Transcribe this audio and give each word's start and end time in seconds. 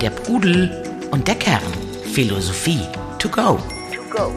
Der 0.00 0.10
Pudel 0.10 0.82
und 1.12 1.28
der 1.28 1.36
Kern. 1.36 1.62
Philosophie 2.12 2.80
to 3.20 3.28
go. 3.28 3.60
To 3.94 4.02
go. 4.10 4.32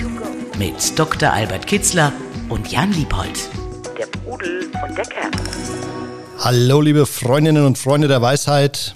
To 0.00 0.08
go. 0.16 0.26
Mit 0.56 0.96
Dr. 0.96 1.32
Albert 1.32 1.66
Kitzler 1.66 2.12
und 2.48 2.70
Jan 2.70 2.92
Liebold. 2.92 3.48
Der 3.98 4.06
Pudel 4.06 4.70
und 4.86 4.96
der 4.96 5.04
Kern. 5.04 5.32
Hallo, 6.38 6.80
liebe 6.80 7.06
Freundinnen 7.06 7.66
und 7.66 7.76
Freunde 7.76 8.06
der 8.06 8.22
Weisheit. 8.22 8.94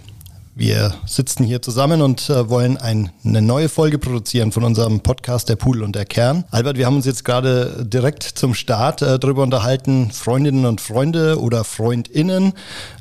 Wir 0.58 0.92
sitzen 1.06 1.44
hier 1.44 1.62
zusammen 1.62 2.02
und 2.02 2.28
äh, 2.30 2.48
wollen 2.48 2.76
ein, 2.76 3.10
eine 3.24 3.40
neue 3.42 3.68
Folge 3.68 4.00
produzieren 4.00 4.50
von 4.50 4.64
unserem 4.64 5.00
Podcast 5.00 5.48
Der 5.48 5.54
Pudel 5.54 5.84
und 5.84 5.94
der 5.94 6.04
Kern. 6.04 6.42
Albert, 6.50 6.76
wir 6.76 6.86
haben 6.86 6.96
uns 6.96 7.06
jetzt 7.06 7.24
gerade 7.24 7.86
direkt 7.86 8.24
zum 8.24 8.54
Start 8.54 9.00
äh, 9.02 9.20
darüber 9.20 9.44
unterhalten, 9.44 10.10
Freundinnen 10.10 10.66
und 10.66 10.80
Freunde 10.80 11.40
oder 11.40 11.62
Freundinnen. 11.62 12.54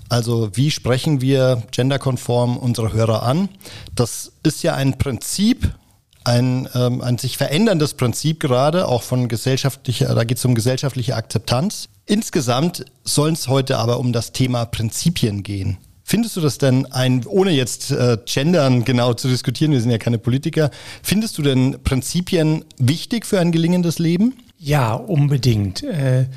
Also 0.09 0.49
wie 0.53 0.71
sprechen 0.71 1.21
wir 1.21 1.63
genderkonform 1.71 2.57
unsere 2.57 2.93
Hörer 2.93 3.23
an? 3.23 3.49
Das 3.95 4.31
ist 4.43 4.63
ja 4.63 4.75
ein 4.75 4.97
Prinzip, 4.97 5.73
ein, 6.23 6.69
ähm, 6.75 7.01
ein 7.01 7.17
sich 7.17 7.37
veränderndes 7.37 7.93
Prinzip 7.93 8.39
gerade, 8.39 8.87
auch 8.87 9.03
von 9.03 9.27
gesellschaftlicher, 9.27 10.13
da 10.13 10.23
geht 10.23 10.37
es 10.37 10.45
um 10.45 10.55
gesellschaftliche 10.55 11.15
Akzeptanz. 11.15 11.89
Insgesamt 12.05 12.85
soll 13.03 13.31
es 13.31 13.47
heute 13.47 13.77
aber 13.77 13.99
um 13.99 14.13
das 14.13 14.31
Thema 14.31 14.65
Prinzipien 14.65 15.43
gehen. 15.43 15.77
Findest 16.03 16.37
du 16.37 16.41
das 16.41 16.57
denn 16.57 16.85
ein, 16.85 17.25
ohne 17.25 17.51
jetzt 17.51 17.91
äh, 17.91 18.17
Gendern 18.25 18.85
genau 18.85 19.13
zu 19.13 19.27
diskutieren, 19.27 19.73
wir 19.73 19.81
sind 19.81 19.91
ja 19.91 19.97
keine 19.97 20.17
Politiker, 20.17 20.71
findest 21.03 21.37
du 21.37 21.41
denn 21.41 21.79
Prinzipien 21.83 22.63
wichtig 22.77 23.25
für 23.25 23.41
ein 23.41 23.51
gelingendes 23.51 23.99
Leben? 23.99 24.37
Ja, 24.57 24.93
unbedingt. 24.93 25.83
Äh, 25.83 26.27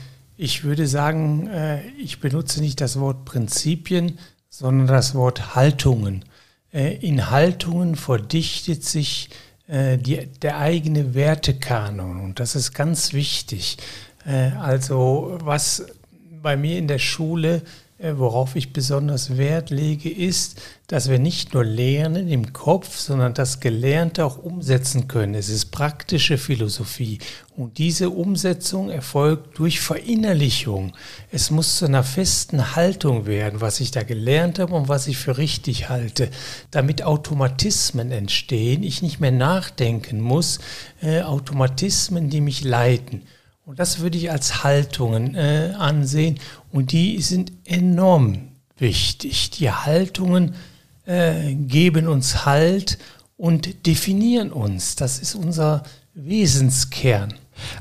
ich 0.41 0.65
würde 0.65 0.87
sagen, 0.87 1.49
äh, 1.49 1.87
ich 1.99 2.19
benutze 2.21 2.63
nicht 2.63 2.81
das 2.81 2.99
Wort 2.99 3.27
Prinzipien, 3.27 4.19
sondern 4.49 4.87
das 4.87 5.15
Wort 5.15 5.55
Haltungen. 5.55 6.25
Äh, 6.73 6.97
in 6.97 7.31
Haltungen 7.31 7.95
verdichtet 7.95 8.83
sich 8.83 9.29
äh, 9.69 9.99
die, 9.99 10.27
der 10.41 10.57
eigene 10.57 11.15
Wertekanon 11.15 12.21
und 12.23 12.41
das 12.41 12.57
ist 12.57 12.73
ganz 12.73 13.13
wichtig. 13.13 13.77
Also 14.23 15.39
was 15.43 15.87
bei 16.43 16.55
mir 16.55 16.77
in 16.77 16.87
der 16.87 16.99
Schule 16.99 17.63
worauf 18.03 18.57
ich 18.57 18.73
besonders 18.73 19.37
Wert 19.37 19.69
lege, 19.69 20.09
ist, 20.09 20.61
dass 20.87 21.11
wir 21.11 21.19
nicht 21.19 21.53
nur 21.53 21.65
lernen 21.65 22.29
im 22.29 22.53
Kopf, 22.55 22.97
sondern 22.99 23.35
das 23.35 23.61
Gelernte 23.61 24.25
auch 24.25 24.39
umsetzen 24.39 25.07
können. 25.07 25.35
Es 25.35 25.51
ist 25.51 25.67
praktische 25.67 26.39
Philosophie. 26.39 27.19
Und 27.57 27.77
diese 27.77 28.09
Umsetzung 28.09 28.89
erfolgt 28.91 29.59
durch 29.59 29.81
Verinnerlichung. 29.81 30.95
Es 31.31 31.51
muss 31.51 31.77
zu 31.77 31.85
einer 31.85 32.03
festen 32.03 32.75
Haltung 32.75 33.27
werden, 33.27 33.61
was 33.61 33.81
ich 33.81 33.91
da 33.91 34.03
gelernt 34.03 34.59
habe 34.59 34.75
und 34.75 34.89
was 34.89 35.07
ich 35.07 35.19
für 35.19 35.37
richtig 35.37 35.91
halte, 35.91 36.31
damit 36.71 37.03
Automatismen 37.03 38.13
entstehen, 38.13 38.83
ich 38.83 39.03
nicht 39.03 39.21
mehr 39.21 39.33
nachdenken 39.33 40.21
muss, 40.21 40.59
äh, 41.03 41.21
Automatismen, 41.21 42.31
die 42.31 42.41
mich 42.41 42.65
leiten. 42.65 43.23
Und 43.65 43.79
das 43.79 44.01
würde 44.01 44.19
ich 44.19 44.31
als 44.31 44.65
Haltungen 44.65 45.35
äh, 45.35 45.75
ansehen. 45.79 46.39
Und 46.73 46.93
die 46.93 47.21
sind 47.23 47.53
enorm 47.65 48.49
wichtig. 48.79 49.51
Die 49.51 49.71
Haltungen 49.71 50.55
äh, 51.07 51.55
geben 51.55 52.09
uns 52.09 52.45
Halt 52.45 52.99
und 53.37 53.87
definieren 53.87 54.51
uns. 54.53 54.97
Das 54.97 55.19
ist 55.19 55.35
unser 55.35 55.83
Wesenskern. 56.15 57.35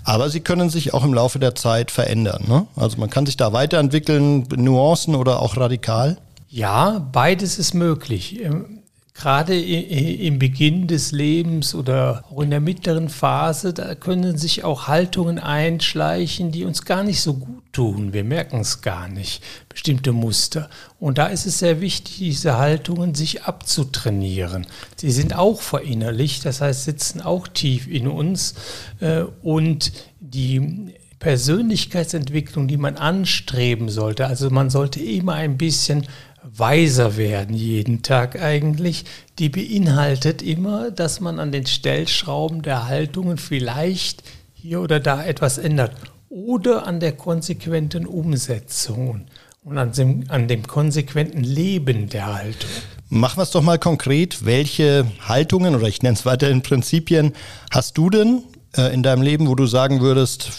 Aber 0.03 0.29
sie 0.29 0.41
können 0.41 0.69
sich 0.69 0.93
auch 0.93 1.03
im 1.03 1.13
Laufe 1.13 1.39
der 1.39 1.55
Zeit 1.55 1.91
verändern. 1.91 2.43
Ne? 2.47 2.67
Also 2.75 2.97
man 2.97 3.09
kann 3.09 3.25
sich 3.25 3.37
da 3.37 3.53
weiterentwickeln, 3.53 4.47
Nuancen 4.55 5.15
oder 5.15 5.41
auch 5.41 5.57
radikal. 5.57 6.17
Ja, 6.49 6.99
beides 7.11 7.59
ist 7.59 7.73
möglich. 7.73 8.41
Ähm, 8.41 8.78
gerade 9.19 9.59
im 9.59 10.39
Beginn 10.39 10.87
des 10.87 11.11
Lebens 11.11 11.75
oder 11.75 12.23
auch 12.31 12.41
in 12.41 12.51
der 12.51 12.61
mittleren 12.61 13.09
Phase, 13.09 13.73
da 13.73 13.93
können 13.93 14.37
sich 14.37 14.63
auch 14.63 14.87
Haltungen 14.87 15.39
einschleichen, 15.39 16.53
die 16.53 16.63
uns 16.63 16.85
gar 16.85 17.03
nicht 17.03 17.19
so 17.19 17.33
gut 17.33 17.63
tun. 17.73 18.13
Wir 18.13 18.23
merken 18.23 18.61
es 18.61 18.81
gar 18.81 19.09
nicht, 19.09 19.43
bestimmte 19.67 20.13
Muster. 20.13 20.69
Und 21.01 21.17
da 21.17 21.27
ist 21.27 21.45
es 21.45 21.59
sehr 21.59 21.81
wichtig, 21.81 22.17
diese 22.17 22.57
Haltungen 22.57 23.13
sich 23.13 23.43
abzutrainieren. 23.43 24.65
Sie 24.95 25.11
sind 25.11 25.35
auch 25.35 25.61
verinnerlicht, 25.61 26.45
das 26.45 26.61
heißt, 26.61 26.85
sitzen 26.85 27.19
auch 27.19 27.49
tief 27.49 27.87
in 27.87 28.07
uns 28.07 28.55
äh, 29.01 29.23
und 29.43 29.91
die 30.21 30.93
Persönlichkeitsentwicklung, 31.19 32.69
die 32.69 32.77
man 32.77 32.95
anstreben 32.95 33.89
sollte. 33.89 34.27
Also 34.27 34.49
man 34.49 34.69
sollte 34.69 35.01
immer 35.01 35.33
ein 35.33 35.57
bisschen 35.57 36.07
weiser 36.55 37.17
werden 37.17 37.55
jeden 37.55 38.01
Tag 38.01 38.41
eigentlich, 38.41 39.05
die 39.37 39.49
beinhaltet 39.49 40.41
immer, 40.41 40.91
dass 40.91 41.19
man 41.19 41.39
an 41.39 41.51
den 41.51 41.65
Stellschrauben 41.65 42.61
der 42.61 42.87
Haltungen 42.87 43.37
vielleicht 43.37 44.23
hier 44.53 44.81
oder 44.81 44.99
da 44.99 45.23
etwas 45.23 45.57
ändert 45.57 45.95
oder 46.29 46.85
an 46.85 46.99
der 46.99 47.13
konsequenten 47.13 48.05
Umsetzung 48.05 49.25
und 49.63 49.77
an 49.77 49.91
dem, 49.91 50.23
an 50.29 50.47
dem 50.47 50.65
konsequenten 50.65 51.43
Leben 51.43 52.09
der 52.09 52.33
Haltung. 52.33 52.69
Machen 53.09 53.37
wir 53.39 53.43
es 53.43 53.51
doch 53.51 53.63
mal 53.63 53.79
konkret. 53.79 54.45
Welche 54.45 55.05
Haltungen 55.21 55.75
oder 55.75 55.87
ich 55.87 56.03
nenne 56.03 56.15
es 56.15 56.25
weiterhin 56.25 56.61
Prinzipien 56.61 57.33
hast 57.71 57.97
du 57.97 58.09
denn 58.09 58.43
äh, 58.77 58.93
in 58.93 59.01
deinem 59.01 59.23
Leben, 59.23 59.47
wo 59.47 59.55
du 59.55 59.65
sagen 59.65 60.01
würdest, 60.01 60.51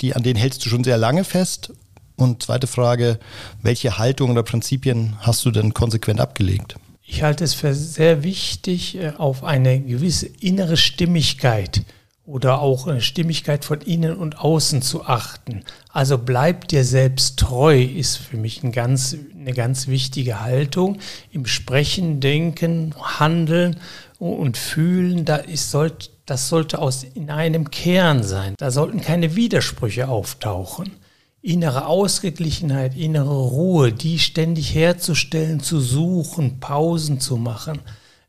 die, 0.00 0.14
an 0.14 0.22
denen 0.22 0.38
hältst 0.38 0.64
du 0.64 0.70
schon 0.70 0.84
sehr 0.84 0.96
lange 0.96 1.24
fest 1.24 1.72
und 2.16 2.42
zweite 2.42 2.66
Frage, 2.66 3.18
welche 3.62 3.98
Haltung 3.98 4.30
oder 4.30 4.42
Prinzipien 4.42 5.16
hast 5.20 5.44
du 5.44 5.50
denn 5.50 5.74
konsequent 5.74 6.20
abgelegt? 6.20 6.76
Ich 7.04 7.22
halte 7.22 7.44
es 7.44 7.54
für 7.54 7.74
sehr 7.74 8.22
wichtig, 8.22 8.96
äh, 8.96 9.12
auf 9.18 9.44
eine 9.44 9.80
gewisse 9.80 10.26
innere 10.26 10.76
Stimmigkeit 10.76 11.82
oder 12.24 12.60
auch 12.60 12.86
eine 12.86 13.00
Stimmigkeit 13.00 13.64
von 13.64 13.80
innen 13.80 14.16
und 14.16 14.38
außen 14.38 14.80
zu 14.80 15.04
achten. 15.04 15.64
Also 15.90 16.16
bleib 16.16 16.68
dir 16.68 16.84
selbst 16.84 17.38
treu 17.38 17.82
ist 17.82 18.16
für 18.16 18.36
mich 18.36 18.62
ein 18.62 18.72
ganz, 18.72 19.16
eine 19.38 19.52
ganz 19.52 19.88
wichtige 19.88 20.40
Haltung. 20.40 21.00
Im 21.32 21.46
Sprechen, 21.46 22.20
Denken, 22.20 22.94
Handeln 23.18 23.76
und 24.18 24.56
Fühlen, 24.56 25.24
da 25.24 25.36
ist, 25.36 25.76
das 26.24 26.48
sollte 26.48 26.78
aus 26.78 27.02
in 27.02 27.28
einem 27.28 27.70
Kern 27.70 28.22
sein. 28.22 28.54
Da 28.56 28.70
sollten 28.70 29.00
keine 29.00 29.34
Widersprüche 29.34 30.08
auftauchen 30.08 31.01
innere 31.42 31.86
Ausgeglichenheit, 31.86 32.96
innere 32.96 33.34
Ruhe, 33.34 33.92
die 33.92 34.18
ständig 34.20 34.74
herzustellen, 34.74 35.60
zu 35.60 35.80
suchen, 35.80 36.60
Pausen 36.60 37.20
zu 37.20 37.36
machen. 37.36 37.80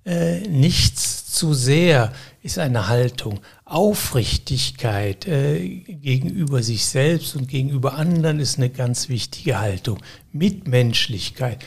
Äh, 0.06 0.42
nichts 0.42 1.32
zu 1.32 1.54
sehr 1.54 2.12
ist 2.42 2.60
eine 2.60 2.88
Haltung. 2.90 3.40
Aufrichtigkeit 3.64 5.28
äh, 5.28 5.68
gegenüber 5.68 6.62
sich 6.62 6.86
selbst 6.86 7.36
und 7.36 7.48
gegenüber 7.48 7.94
anderen 7.94 8.40
ist 8.40 8.58
eine 8.58 8.70
ganz 8.70 9.08
wichtige 9.08 9.60
Haltung. 9.60 10.00
Mitmenschlichkeit 10.32 11.60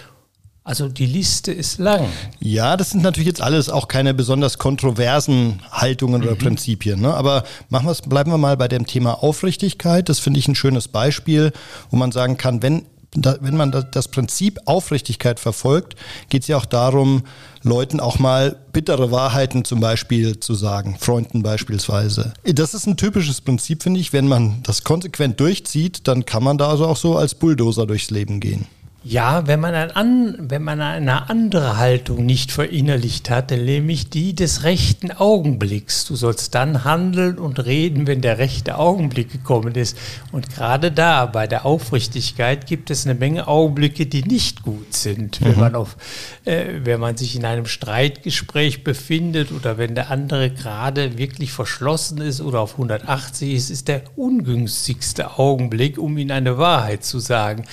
also 0.67 0.89
die 0.89 1.07
Liste 1.07 1.53
ist 1.53 1.79
lang. 1.79 2.09
Ja, 2.41 2.77
das 2.77 2.91
sind 2.91 3.05
natürlich 3.05 3.29
jetzt 3.29 3.41
alles 3.41 3.69
auch 3.69 3.87
keine 3.87 4.15
besonders 4.15 4.59
kontroversen 4.59 5.63
Haltungen 5.71 6.23
mhm. 6.23 6.27
oder 6.27 6.37
Prinzipien. 6.37 7.01
Ne? 7.01 7.15
Aber 7.15 7.45
machen 7.69 7.87
wir's, 7.87 8.03
bleiben 8.03 8.33
wir 8.33 8.37
mal 8.39 8.57
bei 8.57 8.67
dem 8.67 8.85
Thema 8.85 9.23
Aufrichtigkeit. 9.23 10.09
Das 10.09 10.19
finde 10.19 10.41
ich 10.41 10.49
ein 10.49 10.57
schönes 10.57 10.89
Beispiel, 10.89 11.53
wo 11.91 11.97
man 11.97 12.11
sagen 12.11 12.37
kann, 12.37 12.65
wenn, 12.65 12.85
da, 13.13 13.37
wenn 13.41 13.57
man 13.57 13.71
das 13.71 14.09
Prinzip 14.09 14.59
Aufrichtigkeit 14.65 15.39
verfolgt, 15.39 15.95
geht 16.31 16.43
es 16.43 16.49
ja 16.49 16.57
auch 16.57 16.67
darum, 16.67 17.23
Leuten 17.63 18.01
auch 18.01 18.19
mal 18.19 18.57
bittere 18.73 19.13
Wahrheiten 19.13 19.65
zum 19.65 19.79
Beispiel 19.79 20.41
zu 20.41 20.55
sagen, 20.55 20.97
Freunden 20.99 21.45
beispielsweise. 21.45 22.35
Das 22.43 22.75
ist 22.75 22.89
ein 22.89 22.97
typisches 22.97 23.41
Prinzip, 23.41 23.85
finde 23.85 24.01
ich. 24.01 24.13
Wenn 24.13 24.27
man 24.27 24.65
das 24.65 24.83
konsequent 24.83 25.39
durchzieht, 25.39 26.09
dann 26.09 26.27
kann 26.27 26.43
man 26.43 26.59
da 26.59 26.71
also 26.71 26.87
auch 26.87 26.97
so 26.97 27.17
als 27.17 27.37
Bulldozer 27.37 27.87
durchs 27.87 28.11
Leben 28.11 28.41
gehen. 28.41 28.67
Ja, 29.09 29.47
wenn 29.47 29.61
man, 29.61 29.77
ein 29.77 29.93
an, 29.93 30.35
wenn 30.37 30.65
man 30.65 30.81
eine 30.81 31.31
andere 31.31 31.77
Haltung 31.77 32.27
nicht 32.27 32.51
verinnerlicht 32.51 33.31
hat, 33.31 33.53
nämlich 33.53 34.11
die 34.11 34.35
des 34.35 34.65
rechten 34.65 35.13
Augenblicks. 35.13 36.07
Du 36.07 36.17
sollst 36.17 36.57
dann 36.57 36.83
handeln 36.83 37.39
und 37.39 37.65
reden, 37.65 38.09
wenn 38.09 38.21
der 38.21 38.39
rechte 38.39 38.79
Augenblick 38.79 39.31
gekommen 39.31 39.77
ist. 39.77 39.97
Und 40.33 40.51
gerade 40.51 40.91
da, 40.91 41.27
bei 41.27 41.47
der 41.47 41.65
Aufrichtigkeit, 41.67 42.67
gibt 42.67 42.91
es 42.91 43.07
eine 43.07 43.15
Menge 43.15 43.47
Augenblicke, 43.47 44.07
die 44.07 44.25
nicht 44.25 44.65
gut 44.65 44.93
sind. 44.93 45.41
Mhm. 45.41 45.45
Wenn, 45.45 45.61
man 45.61 45.75
auf, 45.77 45.97
äh, 46.45 46.65
wenn 46.83 46.99
man 46.99 47.17
sich 47.17 47.37
in 47.37 47.45
einem 47.45 47.67
Streitgespräch 47.67 48.83
befindet 48.83 49.53
oder 49.53 49.79
wenn 49.79 49.95
der 49.95 50.11
andere 50.11 50.51
gerade 50.51 51.17
wirklich 51.17 51.53
verschlossen 51.53 52.21
ist 52.21 52.41
oder 52.41 52.59
auf 52.59 52.73
180 52.73 53.55
ist, 53.55 53.71
ist 53.71 53.87
der 53.87 54.03
ungünstigste 54.17 55.39
Augenblick, 55.39 55.97
um 55.97 56.19
ihm 56.19 56.33
eine 56.33 56.59
Wahrheit 56.59 57.05
zu 57.05 57.21
sagen 57.21 57.67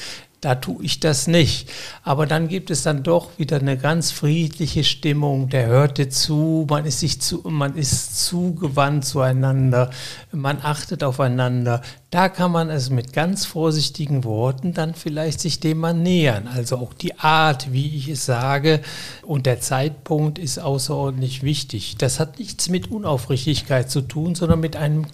Da 0.43 0.55
tue 0.55 0.83
ich 0.83 0.99
das 0.99 1.27
nicht. 1.27 1.71
Aber 2.03 2.25
dann 2.25 2.49
gibt 2.49 2.69
es 2.69 2.83
dann 2.83 3.01
doch 3.01 3.39
wieder 3.39 3.61
eine 3.61 3.77
ganz 3.77 4.11
friedliche 4.11 4.83
Stimmung. 4.83 5.47
Der 5.47 5.67
hörte 5.67 6.09
zu, 6.09 6.67
man 6.69 6.85
ist 6.85 6.99
sich 6.99 7.21
zu, 7.21 7.43
man 7.45 7.77
ist 7.77 8.25
zugewandt 8.25 9.05
zueinander, 9.05 9.89
man 10.33 10.59
achtet 10.61 11.01
aufeinander. 11.01 11.81
Da 12.09 12.27
kann 12.27 12.51
man 12.51 12.69
es 12.69 12.89
mit 12.89 13.13
ganz 13.13 13.45
vorsichtigen 13.45 14.25
Worten 14.25 14.73
dann 14.73 14.95
vielleicht 14.95 15.39
sich 15.39 15.61
dem 15.61 15.77
mal 15.77 15.93
nähern. 15.93 16.49
Also 16.53 16.75
auch 16.75 16.93
die 16.93 17.17
Art, 17.19 17.71
wie 17.71 17.95
ich 17.95 18.09
es 18.09 18.25
sage 18.25 18.81
und 19.21 19.45
der 19.45 19.61
Zeitpunkt 19.61 20.39
ist 20.39 20.59
außerordentlich 20.59 21.43
wichtig. 21.43 21.95
Das 21.97 22.19
hat 22.19 22.37
nichts 22.39 22.67
mit 22.67 22.91
Unaufrichtigkeit 22.91 23.89
zu 23.89 24.01
tun, 24.01 24.35
sondern 24.35 24.59
mit 24.59 24.75
einem, 24.75 25.05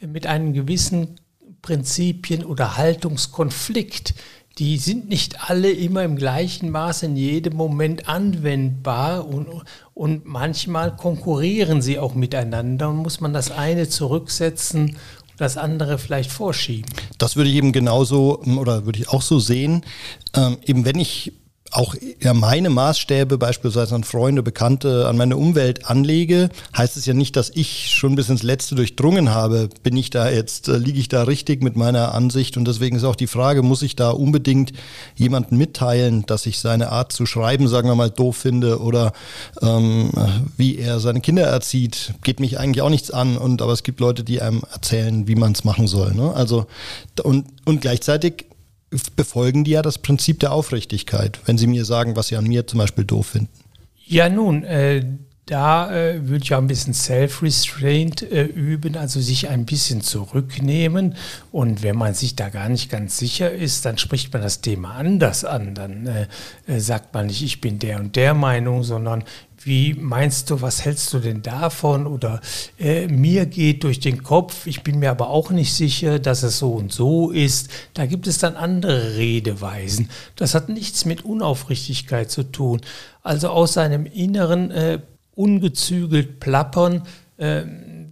mit 0.00 0.28
einem 0.28 0.52
gewissen 0.52 1.16
Prinzipien 1.62 2.44
oder 2.44 2.76
Haltungskonflikt, 2.76 4.14
die 4.60 4.76
sind 4.76 5.08
nicht 5.08 5.48
alle 5.48 5.70
immer 5.70 6.04
im 6.04 6.16
gleichen 6.16 6.68
Maß 6.68 7.04
in 7.04 7.16
jedem 7.16 7.56
Moment 7.56 8.10
anwendbar 8.10 9.26
und, 9.26 9.48
und 9.94 10.26
manchmal 10.26 10.94
konkurrieren 10.94 11.80
sie 11.80 11.98
auch 11.98 12.14
miteinander 12.14 12.90
und 12.90 12.96
muss 12.96 13.20
man 13.20 13.32
das 13.32 13.50
eine 13.50 13.88
zurücksetzen 13.88 14.98
das 15.38 15.56
andere 15.56 15.96
vielleicht 15.96 16.30
vorschieben. 16.30 16.90
Das 17.16 17.34
würde 17.34 17.48
ich 17.48 17.56
eben 17.56 17.72
genauso 17.72 18.42
oder 18.42 18.84
würde 18.84 18.98
ich 18.98 19.08
auch 19.08 19.22
so 19.22 19.38
sehen. 19.38 19.80
Ähm, 20.34 20.58
eben 20.66 20.84
wenn 20.84 20.98
ich 20.98 21.32
auch 21.70 21.94
meine 22.34 22.68
Maßstäbe 22.68 23.38
beispielsweise 23.38 23.94
an 23.94 24.04
Freunde, 24.04 24.42
Bekannte, 24.42 25.06
an 25.06 25.16
meine 25.16 25.36
Umwelt 25.36 25.86
anlege, 25.86 26.48
heißt 26.76 26.96
es 26.96 27.06
ja 27.06 27.14
nicht, 27.14 27.36
dass 27.36 27.50
ich 27.50 27.90
schon 27.90 28.16
bis 28.16 28.28
ins 28.28 28.42
Letzte 28.42 28.74
durchdrungen 28.74 29.30
habe. 29.30 29.68
Bin 29.82 29.96
ich 29.96 30.10
da 30.10 30.28
jetzt, 30.28 30.68
äh, 30.68 30.76
liege 30.76 30.98
ich 30.98 31.08
da 31.08 31.22
richtig 31.22 31.62
mit 31.62 31.76
meiner 31.76 32.12
Ansicht? 32.12 32.56
Und 32.56 32.66
deswegen 32.66 32.96
ist 32.96 33.04
auch 33.04 33.16
die 33.16 33.28
Frage, 33.28 33.62
muss 33.62 33.82
ich 33.82 33.94
da 33.94 34.10
unbedingt 34.10 34.72
jemanden 35.14 35.56
mitteilen, 35.56 36.26
dass 36.26 36.46
ich 36.46 36.58
seine 36.58 36.90
Art 36.90 37.12
zu 37.12 37.24
schreiben, 37.24 37.68
sagen 37.68 37.88
wir 37.88 37.94
mal, 37.94 38.10
doof 38.10 38.36
finde 38.36 38.80
oder 38.80 39.12
ähm, 39.62 40.10
wie 40.56 40.76
er 40.78 40.98
seine 40.98 41.20
Kinder 41.20 41.44
erzieht, 41.44 42.14
geht 42.24 42.40
mich 42.40 42.58
eigentlich 42.58 42.82
auch 42.82 42.90
nichts 42.90 43.12
an. 43.12 43.36
Und 43.36 43.62
aber 43.62 43.72
es 43.72 43.84
gibt 43.84 44.00
Leute, 44.00 44.24
die 44.24 44.42
einem 44.42 44.62
erzählen, 44.72 45.28
wie 45.28 45.36
man 45.36 45.52
es 45.52 45.62
machen 45.64 45.86
soll. 45.86 46.14
Ne? 46.14 46.32
Also 46.34 46.66
und, 47.22 47.46
und 47.64 47.80
gleichzeitig 47.80 48.46
befolgen 49.16 49.64
die 49.64 49.72
ja 49.72 49.82
das 49.82 49.98
Prinzip 49.98 50.40
der 50.40 50.52
Aufrichtigkeit, 50.52 51.40
wenn 51.46 51.58
sie 51.58 51.66
mir 51.66 51.84
sagen, 51.84 52.16
was 52.16 52.28
sie 52.28 52.36
an 52.36 52.46
mir 52.46 52.66
zum 52.66 52.78
Beispiel 52.78 53.04
doof 53.04 53.26
finden. 53.28 53.50
Ja, 54.06 54.28
nun, 54.28 54.64
äh, 54.64 55.04
da 55.50 55.92
äh, 55.92 56.28
würde 56.28 56.44
ich 56.44 56.54
auch 56.54 56.58
ein 56.58 56.68
bisschen 56.68 56.94
Self-Restraint 56.94 58.22
äh, 58.22 58.44
üben, 58.44 58.96
also 58.96 59.20
sich 59.20 59.48
ein 59.48 59.66
bisschen 59.66 60.00
zurücknehmen. 60.00 61.16
Und 61.50 61.82
wenn 61.82 61.96
man 61.96 62.14
sich 62.14 62.36
da 62.36 62.50
gar 62.50 62.68
nicht 62.68 62.88
ganz 62.88 63.18
sicher 63.18 63.50
ist, 63.50 63.84
dann 63.84 63.98
spricht 63.98 64.32
man 64.32 64.42
das 64.42 64.60
Thema 64.60 64.94
anders 64.94 65.44
an. 65.44 65.74
Dann 65.74 66.06
äh, 66.06 66.26
äh 66.68 66.78
sagt 66.78 67.14
man 67.14 67.26
nicht, 67.26 67.42
ich 67.42 67.60
bin 67.60 67.80
der 67.80 67.98
und 67.98 68.14
der 68.14 68.32
Meinung, 68.32 68.84
sondern 68.84 69.24
wie 69.62 69.94
meinst 69.94 70.50
du, 70.50 70.62
was 70.62 70.84
hältst 70.84 71.12
du 71.12 71.18
denn 71.18 71.42
davon? 71.42 72.06
Oder 72.06 72.40
äh, 72.78 73.06
mir 73.08 73.46
geht 73.46 73.84
durch 73.84 74.00
den 74.00 74.22
Kopf, 74.22 74.66
ich 74.66 74.82
bin 74.82 74.98
mir 74.98 75.10
aber 75.10 75.28
auch 75.28 75.50
nicht 75.50 75.74
sicher, 75.74 76.18
dass 76.18 76.42
es 76.42 76.58
so 76.58 76.72
und 76.72 76.92
so 76.92 77.30
ist. 77.30 77.68
Da 77.94 78.06
gibt 78.06 78.26
es 78.26 78.38
dann 78.38 78.56
andere 78.56 79.16
Redeweisen. 79.16 80.08
Das 80.36 80.54
hat 80.54 80.68
nichts 80.68 81.04
mit 81.04 81.24
Unaufrichtigkeit 81.24 82.30
zu 82.30 82.44
tun. 82.44 82.80
Also 83.22 83.50
aus 83.50 83.74
seinem 83.74 84.06
Inneren 84.06 84.70
äh, 84.70 85.00
ungezügelt 85.34 86.40
plappern, 86.40 87.02
äh, 87.36 87.62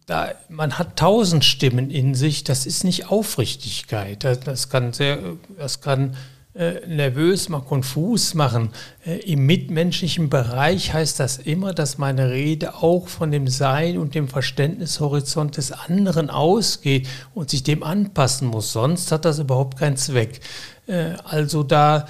da, 0.07 0.33
man 0.49 0.79
hat 0.79 0.99
tausend 0.99 1.45
Stimmen 1.45 1.91
in 1.91 2.15
sich, 2.15 2.45
das 2.45 2.65
ist 2.65 2.83
nicht 2.83 3.11
Aufrichtigkeit. 3.11 4.25
Das, 4.25 4.41
das 4.41 4.71
kann 4.71 4.93
sehr, 4.95 5.19
das 5.59 5.83
kann 5.83 6.11
äh, 6.11 6.38
nervös, 6.87 7.49
mal 7.49 7.61
konfus 7.61 8.35
machen. 8.35 8.71
Äh, 9.07 9.19
Im 9.19 9.47
mitmenschlichen 9.47 10.29
Bereich 10.29 10.93
heißt 10.93 11.21
das 11.21 11.39
immer, 11.39 11.73
dass 11.73 11.99
meine 11.99 12.31
Rede 12.31 12.75
auch 12.75 13.09
von 13.09 13.31
dem 13.31 13.47
Sein 13.49 13.99
und 13.99 14.15
dem 14.15 14.29
Verständnishorizont 14.29 15.57
des 15.57 15.73
anderen 15.73 16.31
ausgeht 16.31 17.09
und 17.35 17.51
sich 17.51 17.63
dem 17.63 17.83
anpassen 17.83 18.49
muss. 18.49 18.73
Sonst 18.73 19.13
hat 19.13 19.25
das 19.25 19.39
überhaupt 19.39 19.79
keinen 19.79 19.97
Zweck. 19.97 20.41
Äh, 20.87 21.13
also 21.25 21.63
da 21.63 22.07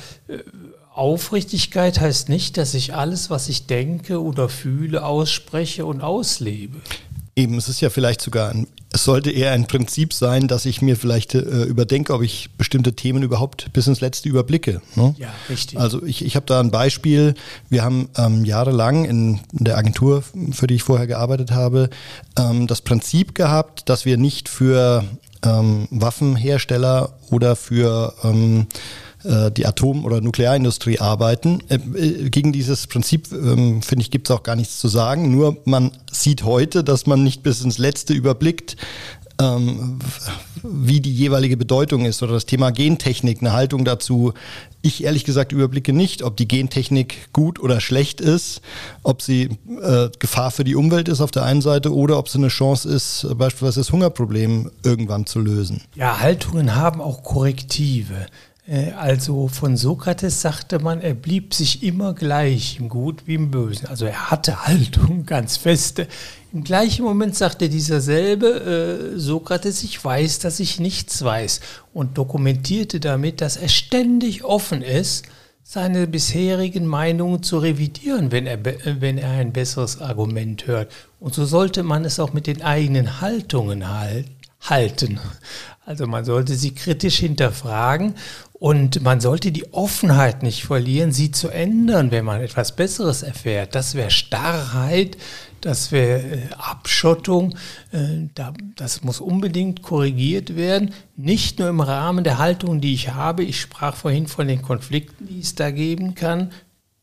Aufrichtigkeit 0.98 2.00
heißt 2.00 2.28
nicht, 2.28 2.56
dass 2.56 2.74
ich 2.74 2.92
alles, 2.92 3.30
was 3.30 3.48
ich 3.48 3.66
denke 3.66 4.20
oder 4.20 4.48
fühle, 4.48 5.04
ausspreche 5.04 5.86
und 5.86 6.00
auslebe. 6.00 6.80
Eben, 7.36 7.56
es 7.56 7.68
ist 7.68 7.80
ja 7.80 7.88
vielleicht 7.88 8.20
sogar 8.20 8.50
ein, 8.50 8.66
es 8.98 9.04
sollte 9.04 9.30
eher 9.30 9.52
ein 9.52 9.68
Prinzip 9.68 10.12
sein, 10.12 10.48
dass 10.48 10.66
ich 10.66 10.82
mir 10.82 10.96
vielleicht 10.96 11.32
äh, 11.36 11.38
überdenke, 11.38 12.12
ob 12.12 12.22
ich 12.22 12.50
bestimmte 12.58 12.94
Themen 12.94 13.22
überhaupt 13.22 13.72
bis 13.72 13.86
ins 13.86 14.00
Letzte 14.00 14.28
überblicke. 14.28 14.82
Ne? 14.96 15.14
Ja, 15.18 15.28
richtig. 15.48 15.78
Also 15.78 16.02
ich, 16.02 16.24
ich 16.24 16.34
habe 16.34 16.46
da 16.46 16.58
ein 16.58 16.72
Beispiel. 16.72 17.34
Wir 17.70 17.84
haben 17.84 18.08
ähm, 18.16 18.44
jahrelang 18.44 19.04
in 19.04 19.38
der 19.52 19.78
Agentur, 19.78 20.24
für 20.50 20.66
die 20.66 20.74
ich 20.74 20.82
vorher 20.82 21.06
gearbeitet 21.06 21.52
habe, 21.52 21.90
ähm, 22.36 22.66
das 22.66 22.80
Prinzip 22.80 23.36
gehabt, 23.36 23.88
dass 23.88 24.04
wir 24.04 24.16
nicht 24.16 24.48
für 24.48 25.04
ähm, 25.44 25.86
Waffenhersteller 25.90 27.10
oder 27.30 27.54
für 27.54 28.14
ähm, 28.24 28.62
äh, 28.62 28.74
die 29.24 29.66
Atom- 29.66 30.04
oder 30.04 30.20
Nuklearindustrie 30.20 31.00
arbeiten. 31.00 31.62
Äh, 31.68 31.76
äh, 31.76 32.30
gegen 32.30 32.52
dieses 32.52 32.86
Prinzip, 32.86 33.32
ähm, 33.32 33.82
finde 33.82 34.02
ich, 34.02 34.10
gibt 34.10 34.28
es 34.28 34.36
auch 34.36 34.42
gar 34.42 34.56
nichts 34.56 34.78
zu 34.78 34.88
sagen. 34.88 35.30
Nur 35.30 35.56
man 35.64 35.90
sieht 36.10 36.44
heute, 36.44 36.84
dass 36.84 37.06
man 37.06 37.24
nicht 37.24 37.42
bis 37.42 37.60
ins 37.62 37.78
Letzte 37.78 38.14
überblickt, 38.14 38.76
ähm, 39.40 39.98
wie 40.62 41.00
die 41.00 41.12
jeweilige 41.12 41.56
Bedeutung 41.56 42.04
ist 42.04 42.22
oder 42.22 42.32
das 42.32 42.46
Thema 42.46 42.70
Gentechnik, 42.70 43.40
eine 43.40 43.52
Haltung 43.52 43.84
dazu. 43.84 44.34
Ich 44.82 45.04
ehrlich 45.04 45.24
gesagt 45.24 45.52
überblicke 45.52 45.92
nicht, 45.92 46.22
ob 46.22 46.36
die 46.36 46.48
Gentechnik 46.48 47.32
gut 47.32 47.60
oder 47.60 47.80
schlecht 47.80 48.20
ist, 48.20 48.60
ob 49.02 49.22
sie 49.22 49.50
äh, 49.82 50.08
Gefahr 50.18 50.50
für 50.50 50.64
die 50.64 50.74
Umwelt 50.74 51.08
ist 51.08 51.20
auf 51.20 51.30
der 51.30 51.44
einen 51.44 51.62
Seite 51.62 51.94
oder 51.94 52.18
ob 52.18 52.28
sie 52.28 52.38
eine 52.38 52.48
Chance 52.48 52.88
ist, 52.88 53.26
beispielsweise 53.36 53.80
das 53.80 53.92
Hungerproblem 53.92 54.70
irgendwann 54.84 55.26
zu 55.26 55.40
lösen. 55.40 55.82
Ja, 55.94 56.20
Haltungen 56.20 56.74
haben 56.74 57.00
auch 57.00 57.22
Korrektive. 57.22 58.26
Äh, 58.68 58.92
also 58.92 59.48
von 59.48 59.76
Sokrates 59.76 60.40
sagte 60.40 60.78
man, 60.78 61.00
er 61.00 61.14
blieb 61.14 61.54
sich 61.54 61.82
immer 61.82 62.14
gleich, 62.14 62.78
im 62.78 62.88
Gut 62.88 63.22
wie 63.26 63.34
im 63.34 63.50
Bösen. 63.50 63.86
Also 63.86 64.04
er 64.04 64.30
hatte 64.30 64.66
Haltung 64.66 65.24
ganz 65.26 65.56
feste. 65.56 66.06
Im 66.52 66.64
gleichen 66.64 67.04
Moment 67.04 67.36
sagte 67.36 67.68
dieser 67.68 68.00
selbe 68.00 69.14
äh, 69.14 69.18
Sokrates, 69.18 69.82
ich 69.82 70.02
weiß, 70.02 70.38
dass 70.38 70.60
ich 70.60 70.80
nichts 70.80 71.22
weiß 71.22 71.60
und 71.92 72.16
dokumentierte 72.16 73.00
damit, 73.00 73.40
dass 73.40 73.56
er 73.56 73.68
ständig 73.68 74.44
offen 74.44 74.82
ist, 74.82 75.26
seine 75.62 76.06
bisherigen 76.06 76.86
Meinungen 76.86 77.42
zu 77.42 77.58
revidieren, 77.58 78.32
wenn 78.32 78.46
er, 78.46 78.58
wenn 78.64 79.18
er 79.18 79.32
ein 79.32 79.52
besseres 79.52 80.00
Argument 80.00 80.66
hört. 80.66 80.90
Und 81.20 81.34
so 81.34 81.44
sollte 81.44 81.82
man 81.82 82.06
es 82.06 82.18
auch 82.18 82.32
mit 82.32 82.46
den 82.46 82.62
eigenen 82.62 83.20
Haltungen 83.20 83.84
halten. 84.60 85.20
Also 85.88 86.06
man 86.06 86.26
sollte 86.26 86.54
sie 86.54 86.74
kritisch 86.74 87.16
hinterfragen 87.16 88.12
und 88.52 89.00
man 89.02 89.22
sollte 89.22 89.52
die 89.52 89.72
Offenheit 89.72 90.42
nicht 90.42 90.64
verlieren, 90.64 91.12
sie 91.12 91.30
zu 91.30 91.48
ändern, 91.48 92.10
wenn 92.10 92.26
man 92.26 92.42
etwas 92.42 92.76
Besseres 92.76 93.22
erfährt. 93.22 93.74
Das 93.74 93.94
wäre 93.94 94.10
Starrheit, 94.10 95.16
das 95.62 95.90
wäre 95.90 96.20
äh, 96.20 96.40
Abschottung. 96.58 97.54
Äh, 97.92 98.28
das 98.76 99.02
muss 99.02 99.18
unbedingt 99.18 99.82
korrigiert 99.82 100.56
werden. 100.56 100.92
Nicht 101.16 101.58
nur 101.58 101.70
im 101.70 101.80
Rahmen 101.80 102.22
der 102.22 102.36
Haltung, 102.36 102.82
die 102.82 102.92
ich 102.92 103.14
habe. 103.14 103.42
Ich 103.42 103.58
sprach 103.58 103.96
vorhin 103.96 104.26
von 104.26 104.46
den 104.46 104.60
Konflikten, 104.60 105.26
die 105.26 105.40
es 105.40 105.54
da 105.54 105.70
geben 105.70 106.14
kann. 106.14 106.50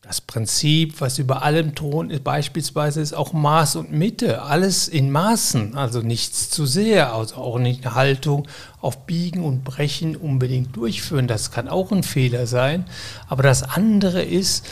Das 0.07 0.21
Prinzip, 0.21 1.01
was 1.01 1.17
über 1.17 1.41
allem 1.41 1.74
thront, 1.74 2.12
ist 2.12 2.24
beispielsweise 2.24 3.01
ist 3.01 3.13
auch 3.13 3.33
Maß 3.33 3.75
und 3.75 3.91
Mitte. 3.91 4.43
Alles 4.43 4.88
in 4.88 5.09
Maßen, 5.09 5.75
also 5.75 6.01
nichts 6.01 6.51
zu 6.51 6.67
sehr, 6.67 7.12
also 7.12 7.38
auch 7.38 7.57
nicht 7.57 7.83
eine 7.83 7.95
Haltung 7.95 8.47
auf 8.81 9.07
Biegen 9.07 9.43
und 9.43 9.63
Brechen 9.63 10.15
unbedingt 10.15 10.75
durchführen. 10.75 11.27
Das 11.27 11.50
kann 11.50 11.67
auch 11.67 11.91
ein 11.91 12.03
Fehler 12.03 12.45
sein. 12.45 12.85
Aber 13.27 13.41
das 13.41 13.63
andere 13.63 14.21
ist, 14.21 14.67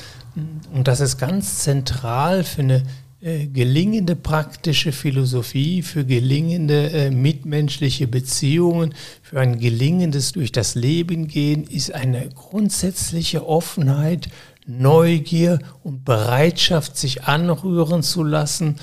und 0.71 0.87
das 0.87 0.99
ist 0.99 1.17
ganz 1.17 1.57
zentral 1.59 2.43
für 2.43 2.61
eine 2.61 2.83
äh, 3.23 3.47
gelingende 3.47 4.15
praktische 4.15 4.91
Philosophie, 4.91 5.81
für 5.81 6.05
gelingende 6.05 6.89
äh, 6.91 7.09
mitmenschliche 7.09 8.05
Beziehungen, 8.05 8.93
für 9.21 9.39
ein 9.39 9.59
gelingendes 9.59 10.33
durch 10.33 10.51
das 10.51 10.75
Leben 10.75 11.27
gehen, 11.27 11.63
ist 11.63 11.91
eine 11.91 12.29
grundsätzliche 12.35 13.47
Offenheit 13.47 14.27
Neugier 14.65 15.59
und 15.83 16.05
Bereitschaft, 16.05 16.97
sich 16.97 17.23
anrühren 17.23 18.03
zu 18.03 18.23
lassen, 18.23 18.77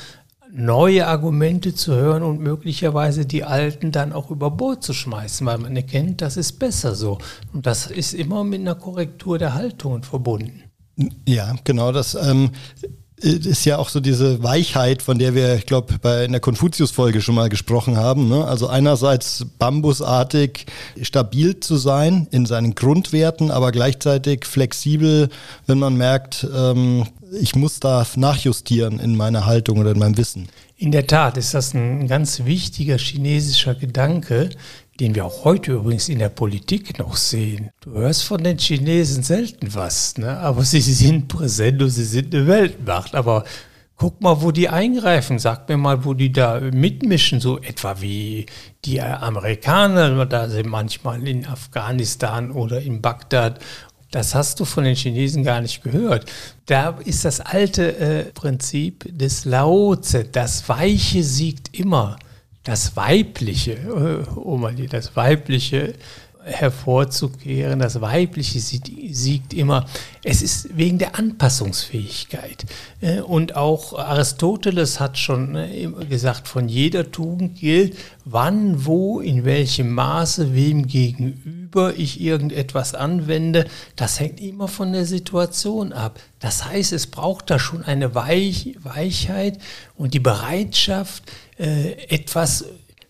neue 0.53 1.07
Argumente 1.07 1.75
zu 1.75 1.95
hören 1.95 2.23
und 2.23 2.41
möglicherweise 2.41 3.25
die 3.25 3.45
alten 3.45 3.93
dann 3.93 4.13
auch 4.13 4.31
über 4.31 4.51
Bord 4.51 4.83
zu 4.83 4.93
schmeißen, 4.93 5.47
weil 5.47 5.59
man 5.59 5.77
erkennt, 5.77 6.23
das 6.23 6.37
ist 6.37 6.59
besser 6.59 6.95
so. 6.95 7.19
Und 7.53 7.67
das 7.67 7.87
ist 7.87 8.15
immer 8.15 8.45
mit 8.45 8.61
einer 8.61 8.75
Korrektur 8.75 9.39
der 9.39 9.55
Haltungen 9.55 10.03
verbunden. 10.03 10.65
Ja, 11.27 11.55
genau 11.65 11.93
das. 11.93 12.15
Ähm, 12.15 12.51
ist 13.23 13.65
ja 13.65 13.79
auch 13.79 13.89
so 13.89 14.00
diese 14.00 14.43
Weichheit, 14.43 15.03
von 15.03 15.19
der 15.19 15.35
wir, 15.35 15.55
ich 15.55 15.67
glaube, 15.67 15.95
bei 16.00 16.25
in 16.25 16.33
der 16.33 16.41
Konfuzius-Folge 16.41 17.21
schon 17.21 17.35
mal 17.35 17.49
gesprochen 17.49 17.97
haben. 17.97 18.29
Ne? 18.29 18.45
Also 18.45 18.69
einerseits 18.69 19.47
bambusartig 19.59 20.67
stabil 21.03 21.61
zu 21.61 21.77
sein 21.77 22.29
in 22.31 22.47
seinen 22.47 22.75
Grundwerten, 22.75 23.50
aber 23.50 23.73
gleichzeitig 23.73 24.47
flexibel, 24.47 25.29
wenn 25.67 25.79
man 25.79 25.97
merkt, 25.97 26.47
ähm, 26.55 27.07
ich 27.41 27.55
muss 27.55 27.79
da 27.79 28.07
nachjustieren 28.17 28.99
in 28.99 29.17
meiner 29.17 29.47
Haltung 29.47 29.79
oder 29.79 29.93
in 29.93 29.99
meinem 29.99 30.17
Wissen. 30.17 30.49
In 30.77 30.93
der 30.93 31.07
Tat 31.07 31.37
ist 31.37 31.53
das 31.53 31.75
ein 31.75 32.09
ganz 32.09 32.47
wichtiger 32.47 32.97
chinesischer 32.97 33.75
Gedanke, 33.75 34.49
den 35.00 35.14
wir 35.14 35.25
auch 35.25 35.45
heute 35.45 35.73
übrigens 35.73 36.09
in 36.09 36.19
der 36.19 36.28
Politik 36.28 36.99
noch 36.99 37.16
sehen. 37.16 37.71
Du 37.80 37.92
hörst 37.92 38.25
von 38.25 38.45
den 38.45 38.59
Chinesen 38.59 39.23
selten 39.23 39.75
was, 39.75 40.19
ne? 40.19 40.38
aber 40.38 40.62
sie 40.62 40.80
sind 40.80 41.28
präsent 41.28 41.83
und 41.83 41.90
sie 41.90 42.04
sind 42.04 42.35
eine 42.35 42.47
Weltmacht. 42.47 43.14
Aber 43.14 43.45
guck 43.97 44.21
mal, 44.21 44.42
wo 44.42 44.50
die 44.50 44.69
eingreifen. 44.69 45.38
Sag 45.38 45.69
mir 45.69 45.78
mal, 45.78 46.04
wo 46.04 46.12
die 46.12 46.33
da 46.33 46.61
mitmischen, 46.61 47.40
so 47.40 47.59
etwa 47.59 48.00
wie 48.00 48.45
die 48.85 49.00
Amerikaner 49.00 50.26
da 50.26 50.49
sind 50.49 50.69
manchmal 50.69 51.26
in 51.26 51.47
Afghanistan 51.47 52.50
oder 52.50 52.80
in 52.80 53.00
Bagdad 53.00 53.59
das 54.11 54.35
hast 54.35 54.59
du 54.59 54.64
von 54.64 54.83
den 54.83 54.97
Chinesen 54.97 55.45
gar 55.45 55.61
nicht 55.61 55.85
gehört. 55.85 56.30
Da 56.66 56.99
ist 57.04 57.25
das 57.25 57.40
alte 57.40 57.97
äh, 57.97 58.25
Prinzip 58.25 59.07
des 59.16 59.45
Laoze, 59.45 60.25
das 60.25 60.69
Weiche 60.69 61.23
siegt 61.23 61.78
immer 61.78 62.16
das 62.64 62.97
Weibliche, 62.97 63.73
äh, 63.73 64.57
mal 64.57 64.75
das 64.75 65.17
Weibliche 65.17 65.95
hervorzukehren. 66.45 67.81
Das 67.81 68.00
Weibliche 68.00 68.61
siegt 68.61 69.55
immer. 69.55 69.87
Es 70.23 70.43
ist 70.43 70.76
wegen 70.76 70.99
der 70.99 71.19
Anpassungsfähigkeit. 71.19 72.64
Äh, 73.00 73.21
und 73.21 73.57
auch 73.57 73.99
Aristoteles 73.99 75.00
hat 75.00 75.19
schon 75.19 75.55
äh, 75.57 75.88
gesagt, 76.09 76.49
von 76.49 76.69
jeder 76.69 77.11
Tugend 77.11 77.59
gilt, 77.59 77.97
wann, 78.25 78.87
wo, 78.87 79.21
in 79.21 79.45
welchem 79.45 79.93
Maße, 79.93 80.55
wem 80.55 80.87
gegenüber 80.87 81.95
ich 81.97 82.21
irgendetwas 82.21 82.95
anwende. 82.95 83.67
Das 83.97 84.19
hängt 84.21 84.40
immer 84.40 84.69
von 84.69 84.93
der 84.93 85.05
Situation 85.05 85.93
ab. 85.93 86.21
Das 86.38 86.64
heißt, 86.64 86.93
es 86.93 87.07
braucht 87.07 87.50
da 87.50 87.59
schon 87.59 87.85
eine 87.85 88.14
Weich 88.14 88.76
Weichheit 88.83 89.59
und 89.95 90.14
die 90.14 90.21
Bereitschaft, 90.21 91.25
äh, 91.61 91.93
etwas 92.09 92.64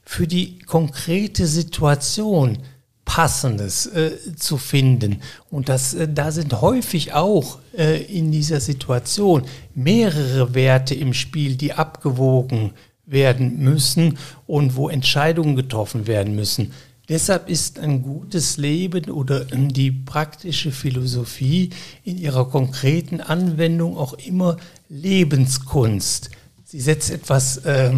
für 0.04 0.26
die 0.26 0.58
konkrete 0.58 1.46
Situation 1.46 2.58
Passendes 3.04 3.86
äh, 3.86 4.12
zu 4.36 4.56
finden. 4.56 5.20
Und 5.50 5.68
das, 5.68 5.94
äh, 5.94 6.08
da 6.08 6.30
sind 6.30 6.60
häufig 6.60 7.12
auch 7.12 7.58
äh, 7.76 8.02
in 8.02 8.30
dieser 8.30 8.60
Situation 8.60 9.44
mehrere 9.74 10.54
Werte 10.54 10.94
im 10.94 11.14
Spiel, 11.14 11.56
die 11.56 11.72
abgewogen 11.72 12.72
werden 13.06 13.58
müssen 13.58 14.18
und 14.46 14.76
wo 14.76 14.88
Entscheidungen 14.88 15.56
getroffen 15.56 16.06
werden 16.06 16.34
müssen. 16.34 16.72
Deshalb 17.08 17.48
ist 17.48 17.80
ein 17.80 18.02
gutes 18.02 18.56
Leben 18.56 19.10
oder 19.10 19.44
die 19.44 19.90
praktische 19.90 20.70
Philosophie 20.70 21.70
in 22.04 22.18
ihrer 22.18 22.48
konkreten 22.48 23.20
Anwendung 23.20 23.96
auch 23.96 24.12
immer 24.12 24.56
Lebenskunst. 24.88 26.30
Sie 26.64 26.80
setzt 26.80 27.10
etwas, 27.10 27.56
äh, 27.58 27.90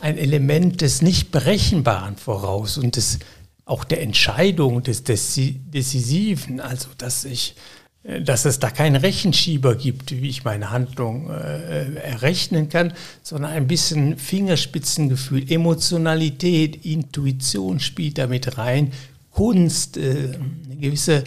ein 0.00 0.18
Element 0.18 0.80
des 0.80 1.02
Nicht-Berechenbaren 1.02 2.16
voraus 2.16 2.78
und 2.78 2.96
des 2.96 3.18
auch 3.64 3.84
der 3.84 4.00
Entscheidung 4.00 4.82
des 4.82 5.04
Decisiven, 5.04 6.60
also 6.60 6.88
dass 6.96 7.24
ich 7.24 7.54
äh, 8.04 8.22
dass 8.22 8.44
es 8.44 8.58
da 8.58 8.70
keinen 8.70 8.96
Rechenschieber 8.96 9.74
gibt, 9.74 10.10
wie 10.10 10.28
ich 10.28 10.44
meine 10.44 10.70
Handlung 10.70 11.30
äh, 11.30 11.94
errechnen 11.96 12.68
kann, 12.68 12.92
sondern 13.22 13.52
ein 13.52 13.66
bisschen 13.66 14.16
Fingerspitzengefühl, 14.16 15.50
Emotionalität, 15.50 16.84
Intuition 16.84 17.80
spielt 17.80 18.18
damit 18.18 18.56
rein, 18.56 18.92
Kunst, 19.30 19.96
äh, 19.96 20.38
eine 20.64 20.76
gewisse 20.76 21.24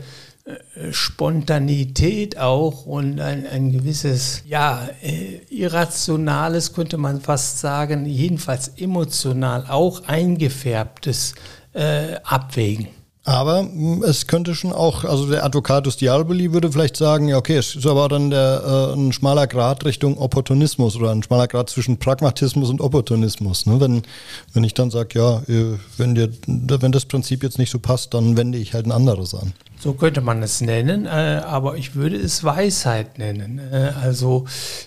Spontanität 0.91 2.38
auch 2.38 2.86
und 2.86 3.20
ein, 3.20 3.46
ein 3.48 3.72
gewisses, 3.72 4.43
ja, 4.48 4.88
äh, 5.01 5.41
irrationales, 5.50 6.74
könnte 6.74 6.98
man 6.98 7.22
fast 7.22 7.60
sagen, 7.60 8.05
jedenfalls 8.05 8.70
emotional 8.77 9.65
auch 9.67 10.03
eingefärbtes 10.08 11.36
äh, 11.74 12.15
abwägen. 12.24 12.88
Aber 13.24 13.60
hm, 13.60 14.04
es 14.04 14.25
könnte 14.25 14.56
schon 14.56 14.74
auch, 14.74 15.04
also 15.04 15.30
der 15.30 15.44
Advocatus 15.44 15.98
Diaboli 15.98 16.54
würde 16.54 16.72
vielleicht 16.72 16.98
sagen, 16.98 17.28
ja 17.28 17.38
okay, 17.38 17.58
es 17.58 17.75
ist 17.75 17.86
aber 17.86 18.10
dann 18.10 18.32
der, 18.32 18.63
äh, 18.66 18.94
ein 18.94 19.13
schmaler 19.13 19.46
Grad 19.46 19.86
Richtung 19.86 20.18
Opportunismus 20.18 20.96
oder 20.96 21.12
ein 21.12 21.22
schmaler 21.22 21.48
Grad 21.48 21.70
zwischen 21.70 21.98
Pragmatismus 21.98 22.70
und 22.70 22.82
Opportunismus. 22.82 23.68
Ne? 23.68 23.80
Wenn, 23.80 24.01
wenn 24.54 24.63
ich 24.63 24.74
dann 24.74 24.90
sage, 24.90 25.20
ja, 25.20 25.38
äh, 25.48 25.78
wenn, 25.98 26.16
dir, 26.16 26.30
wenn 26.48 26.92
das 26.92 27.06
Prinzip 27.06 27.44
jetzt 27.44 27.60
nicht 27.60 27.70
so 27.70 27.78
passt, 27.78 28.16
dann 28.16 28.38
wende 28.38 28.58
ich 28.58 28.74
halt 28.74 28.88
ein 28.88 28.92
anderes 28.92 29.36
an. 29.36 29.54
So 29.80 29.94
könnte 29.94 30.22
man 30.22 30.42
es 30.42 30.62
nennen, 30.62 31.06
äh, 31.06 31.42
aber 31.46 31.78
ich 31.78 31.96
würde 31.96 32.18
es 32.18 32.44
Weisheit 32.44 33.20
nennen. 33.20 33.60
Äh, 33.72 33.94
also, 34.01 34.46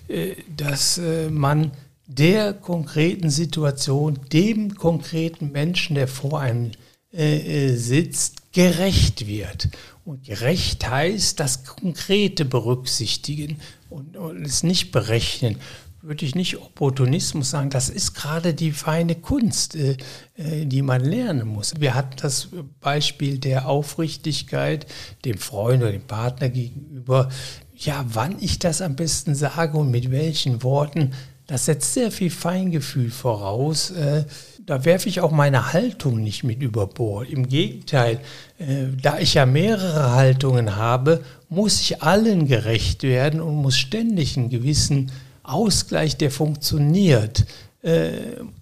äh, 0.08 0.34
dass 0.56 0.98
äh, 0.98 1.30
man 1.30 1.70
der 2.06 2.52
konkreten 2.52 3.30
Situation, 3.30 4.18
dem 4.32 4.74
konkreten 4.74 5.52
Menschen, 5.52 5.94
der 5.94 6.08
vor 6.08 6.40
einem 6.40 6.72
äh, 7.14 7.68
äh, 7.68 7.76
sitzt, 7.76 8.52
gerecht 8.52 9.28
wird. 9.28 9.68
Und 10.04 10.24
gerecht 10.24 10.88
heißt 10.90 11.38
das 11.38 11.62
Konkrete 11.64 12.44
berücksichtigen 12.44 13.58
und, 13.88 14.16
und 14.16 14.44
es 14.44 14.64
nicht 14.64 14.90
berechnen. 14.90 15.56
Würde 16.02 16.26
ich 16.26 16.34
nicht 16.34 16.58
Opportunismus 16.58 17.50
sagen, 17.50 17.70
das 17.70 17.88
ist 17.88 18.14
gerade 18.14 18.52
die 18.52 18.72
feine 18.72 19.14
Kunst, 19.14 19.76
äh, 19.76 19.96
äh, 20.34 20.66
die 20.66 20.82
man 20.82 21.04
lernen 21.04 21.46
muss. 21.46 21.72
Wir 21.78 21.94
hatten 21.94 22.16
das 22.20 22.48
Beispiel 22.80 23.38
der 23.38 23.68
Aufrichtigkeit 23.68 24.86
dem 25.24 25.38
Freund 25.38 25.82
oder 25.82 25.92
dem 25.92 26.06
Partner 26.06 26.48
gegenüber. 26.48 27.28
Ja, 27.76 28.04
wann 28.08 28.36
ich 28.40 28.58
das 28.58 28.82
am 28.82 28.96
besten 28.96 29.36
sage 29.36 29.78
und 29.78 29.92
mit 29.92 30.10
welchen 30.10 30.64
Worten, 30.64 31.12
das 31.46 31.66
setzt 31.66 31.94
sehr 31.94 32.10
viel 32.10 32.30
Feingefühl 32.30 33.10
voraus. 33.10 33.90
Äh, 33.90 34.24
da 34.66 34.84
werfe 34.84 35.08
ich 35.08 35.20
auch 35.20 35.30
meine 35.30 35.72
Haltung 35.72 36.22
nicht 36.22 36.44
mit 36.44 36.62
über 36.62 36.86
Bord. 36.86 37.28
Im 37.28 37.48
Gegenteil, 37.48 38.20
äh, 38.58 38.86
da 39.00 39.18
ich 39.18 39.34
ja 39.34 39.46
mehrere 39.46 40.12
Haltungen 40.12 40.76
habe, 40.76 41.22
muss 41.48 41.80
ich 41.80 42.02
allen 42.02 42.46
gerecht 42.46 43.02
werden 43.02 43.40
und 43.40 43.56
muss 43.56 43.76
ständig 43.76 44.36
einen 44.36 44.50
gewissen 44.50 45.12
Ausgleich, 45.42 46.16
der 46.16 46.30
funktioniert, 46.30 47.44
äh, 47.82 48.12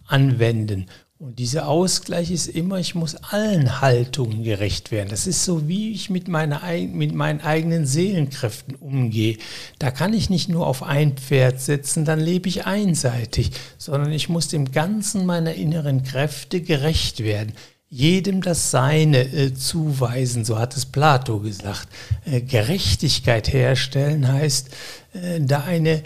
anwenden. 0.07 0.87
Und 1.23 1.39
dieser 1.39 1.69
Ausgleich 1.69 2.33
ist 2.33 2.49
immer, 2.49 2.81
ich 2.81 2.97
muss 2.97 3.15
allen 3.15 3.81
Haltungen 3.81 4.43
gerecht 4.43 4.91
werden. 4.91 5.09
Das 5.09 5.29
ist 5.29 5.45
so, 5.45 5.69
wie 5.69 5.93
ich 5.93 6.11
mit, 6.11 6.27
meiner, 6.27 6.63
mit 6.93 7.15
meinen 7.15 7.41
eigenen 7.41 7.87
Seelenkräften 7.87 8.75
umgehe. 8.75 9.39
Da 9.79 9.93
kann 9.93 10.15
ich 10.15 10.31
nicht 10.31 10.49
nur 10.49 10.67
auf 10.67 10.83
ein 10.83 11.17
Pferd 11.17 11.61
setzen, 11.61 12.05
dann 12.05 12.19
lebe 12.19 12.49
ich 12.49 12.67
einseitig, 12.67 13.53
sondern 13.79 14.11
ich 14.11 14.29
muss 14.29 14.49
dem 14.49 14.73
Ganzen 14.73 15.25
meiner 15.25 15.55
inneren 15.55 16.03
Kräfte 16.03 16.61
gerecht 16.61 17.21
werden. 17.21 17.53
Jedem 17.89 18.43
das 18.43 18.73
Seine 18.73 19.21
äh, 19.33 19.55
zuweisen, 19.55 20.45
so 20.45 20.59
hat 20.59 20.77
es 20.77 20.87
Plato 20.87 21.39
gesagt. 21.39 21.87
Äh, 22.25 22.41
Gerechtigkeit 22.41 23.53
herstellen 23.53 24.27
heißt, 24.27 24.71
äh, 25.13 25.41
da 25.41 25.63
eine 25.63 25.99
äh, 25.99 26.03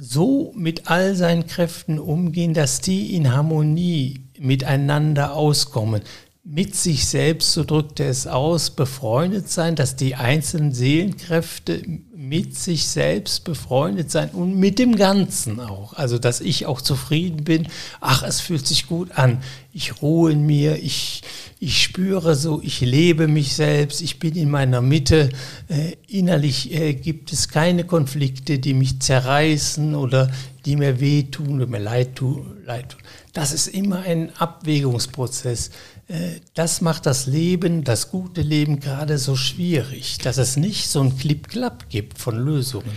so 0.00 0.52
mit 0.54 0.88
all 0.88 1.16
seinen 1.16 1.48
Kräften 1.48 1.98
umgehen, 1.98 2.54
dass 2.54 2.80
die 2.80 3.16
in 3.16 3.32
Harmonie 3.32 4.25
miteinander 4.38 5.34
auskommen. 5.34 6.02
Mit 6.48 6.76
sich 6.76 7.06
selbst, 7.06 7.54
so 7.54 7.64
drückt 7.64 7.98
er 7.98 8.08
es 8.08 8.28
aus, 8.28 8.70
befreundet 8.70 9.50
sein, 9.50 9.74
dass 9.74 9.96
die 9.96 10.14
einzelnen 10.14 10.72
Seelenkräfte 10.72 11.82
mit 12.14 12.56
sich 12.56 12.86
selbst 12.86 13.42
befreundet 13.42 14.12
sein 14.12 14.30
und 14.30 14.56
mit 14.56 14.78
dem 14.78 14.94
Ganzen 14.94 15.58
auch. 15.58 15.94
Also, 15.94 16.18
dass 16.18 16.40
ich 16.40 16.66
auch 16.66 16.80
zufrieden 16.80 17.42
bin. 17.42 17.66
Ach, 18.00 18.22
es 18.22 18.40
fühlt 18.40 18.64
sich 18.64 18.86
gut 18.86 19.10
an. 19.18 19.42
Ich 19.72 20.00
ruhe 20.02 20.30
in 20.30 20.46
mir, 20.46 20.76
ich, 20.76 21.22
ich 21.58 21.82
spüre 21.82 22.36
so, 22.36 22.60
ich 22.62 22.80
lebe 22.80 23.26
mich 23.26 23.54
selbst, 23.54 24.00
ich 24.00 24.20
bin 24.20 24.36
in 24.36 24.48
meiner 24.48 24.80
Mitte. 24.80 25.30
Äh, 25.66 25.96
innerlich 26.06 26.72
äh, 26.72 26.94
gibt 26.94 27.32
es 27.32 27.48
keine 27.48 27.82
Konflikte, 27.82 28.60
die 28.60 28.74
mich 28.74 29.00
zerreißen 29.00 29.96
oder 29.96 30.30
die 30.64 30.76
mir 30.76 31.00
wehtun 31.00 31.56
oder 31.56 31.66
mir 31.66 31.80
leid 31.80 32.14
tun. 32.14 32.56
Leid 32.64 32.90
tun. 32.90 33.00
Das 33.32 33.52
ist 33.52 33.66
immer 33.66 34.00
ein 34.00 34.30
Abwägungsprozess. 34.36 35.70
Äh, 36.08 36.40
das 36.54 36.80
macht 36.80 37.06
das 37.06 37.26
Leben, 37.26 37.84
das 37.84 38.10
gute 38.10 38.42
Leben 38.42 38.80
gerade 38.80 39.18
so 39.18 39.36
schwierig, 39.36 40.18
dass 40.18 40.38
es 40.38 40.56
nicht 40.56 40.88
so 40.88 41.00
ein 41.00 41.16
Klipp-Klapp 41.16 41.88
gibt 41.88 42.18
von 42.18 42.36
Lösungen. 42.36 42.90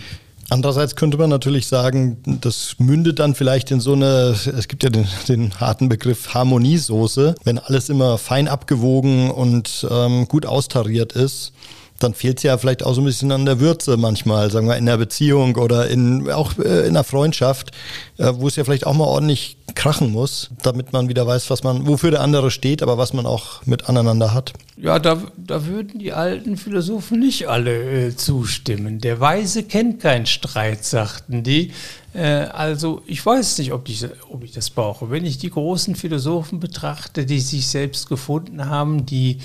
Andererseits 0.51 0.95
könnte 0.95 1.17
man 1.17 1.29
natürlich 1.29 1.67
sagen, 1.67 2.17
das 2.41 2.75
mündet 2.79 3.19
dann 3.19 3.35
vielleicht 3.35 3.69
in 3.69 3.79
so 3.79 3.93
eine, 3.93 4.35
es 4.57 4.67
gibt 4.67 4.83
ja 4.83 4.89
den, 4.89 5.07
den 5.27 5.59
harten 5.59 5.89
Begriff 5.89 6.33
Harmoniesoße, 6.33 7.35
wenn 7.43 7.59
alles 7.59 7.89
immer 7.89 8.17
fein 8.17 8.47
abgewogen 8.47 9.29
und 9.29 9.87
ähm, 9.91 10.27
gut 10.27 10.47
austariert 10.47 11.13
ist 11.13 11.53
dann 11.99 12.13
fehlt 12.13 12.37
es 12.37 12.43
ja 12.43 12.57
vielleicht 12.57 12.83
auch 12.83 12.93
so 12.93 13.01
ein 13.01 13.05
bisschen 13.05 13.31
an 13.31 13.45
der 13.45 13.59
Würze 13.59 13.97
manchmal, 13.97 14.49
sagen 14.51 14.67
wir 14.67 14.77
in 14.77 14.85
der 14.85 14.97
Beziehung 14.97 15.55
oder 15.55 15.87
in, 15.87 16.29
auch 16.31 16.57
äh, 16.57 16.87
in 16.87 16.93
der 16.93 17.03
Freundschaft, 17.03 17.71
äh, 18.17 18.31
wo 18.35 18.47
es 18.47 18.55
ja 18.55 18.63
vielleicht 18.63 18.87
auch 18.87 18.93
mal 18.93 19.05
ordentlich 19.05 19.57
krachen 19.75 20.11
muss, 20.11 20.49
damit 20.63 20.93
man 20.93 21.09
wieder 21.09 21.27
weiß, 21.27 21.49
was 21.49 21.63
man, 21.63 21.87
wofür 21.87 22.11
der 22.11 22.21
andere 22.21 22.51
steht, 22.51 22.81
aber 22.81 22.97
was 22.97 23.13
man 23.13 23.25
auch 23.25 23.65
mit 23.65 23.87
aneinander 23.87 24.33
hat. 24.33 24.53
Ja, 24.77 24.97
da, 24.97 25.21
da 25.37 25.65
würden 25.65 25.99
die 25.99 26.13
alten 26.13 26.57
Philosophen 26.57 27.19
nicht 27.19 27.47
alle 27.47 28.07
äh, 28.07 28.15
zustimmen. 28.15 28.99
Der 28.99 29.19
Weise 29.19 29.63
kennt 29.63 29.99
keinen 29.99 30.25
Streit, 30.25 30.85
sagten 30.85 31.43
die. 31.43 31.71
Äh, 32.13 32.25
also 32.25 33.01
ich 33.05 33.25
weiß 33.25 33.59
nicht, 33.59 33.71
ob 33.71 33.87
ich, 33.89 34.05
ob 34.29 34.43
ich 34.43 34.51
das 34.51 34.69
brauche. 34.69 35.09
Wenn 35.09 35.25
ich 35.25 35.37
die 35.37 35.49
großen 35.49 35.95
Philosophen 35.95 36.59
betrachte, 36.59 37.25
die 37.25 37.39
sich 37.39 37.67
selbst 37.67 38.09
gefunden 38.09 38.65
haben, 38.65 39.05
die 39.05 39.39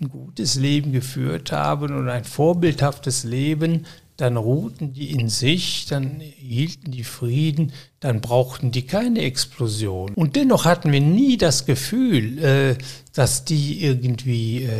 ein 0.00 0.08
gutes 0.08 0.56
Leben 0.56 0.92
geführt 0.92 1.52
haben 1.52 1.94
und 1.94 2.08
ein 2.08 2.24
vorbildhaftes 2.24 3.24
Leben, 3.24 3.86
dann 4.16 4.38
ruhten 4.38 4.94
die 4.94 5.10
in 5.10 5.28
sich, 5.28 5.86
dann 5.86 6.20
hielten 6.20 6.90
die 6.90 7.04
Frieden, 7.04 7.72
dann 8.00 8.22
brauchten 8.22 8.70
die 8.70 8.86
keine 8.86 9.20
Explosion. 9.20 10.14
Und 10.14 10.36
dennoch 10.36 10.64
hatten 10.64 10.90
wir 10.90 11.02
nie 11.02 11.36
das 11.36 11.66
Gefühl, 11.66 12.38
äh, 12.42 12.76
dass 13.12 13.44
die 13.44 13.82
irgendwie 13.82 14.64
äh, 14.64 14.70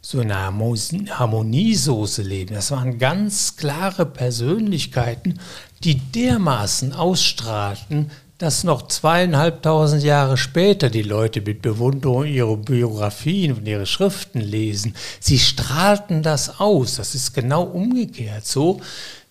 so 0.00 0.20
eine 0.20 0.34
Harmoniesoße 0.36 2.22
leben. 2.22 2.54
Das 2.54 2.70
waren 2.70 2.98
ganz 2.98 3.56
klare 3.56 4.06
Persönlichkeiten, 4.06 5.40
die 5.84 5.96
dermaßen 5.96 6.92
ausstrahlten, 6.92 8.10
dass 8.38 8.64
noch 8.64 8.88
zweieinhalbtausend 8.88 10.02
Jahre 10.02 10.38
später 10.38 10.88
die 10.88 11.02
Leute 11.02 11.42
mit 11.42 11.60
Bewunderung 11.60 12.24
ihre 12.24 12.56
Biografien 12.56 13.52
und 13.52 13.68
ihre 13.68 13.84
Schriften 13.84 14.40
lesen. 14.40 14.94
Sie 15.20 15.38
strahlten 15.38 16.22
das 16.22 16.58
aus. 16.58 16.96
Das 16.96 17.14
ist 17.14 17.34
genau 17.34 17.64
umgekehrt 17.64 18.46
so 18.46 18.80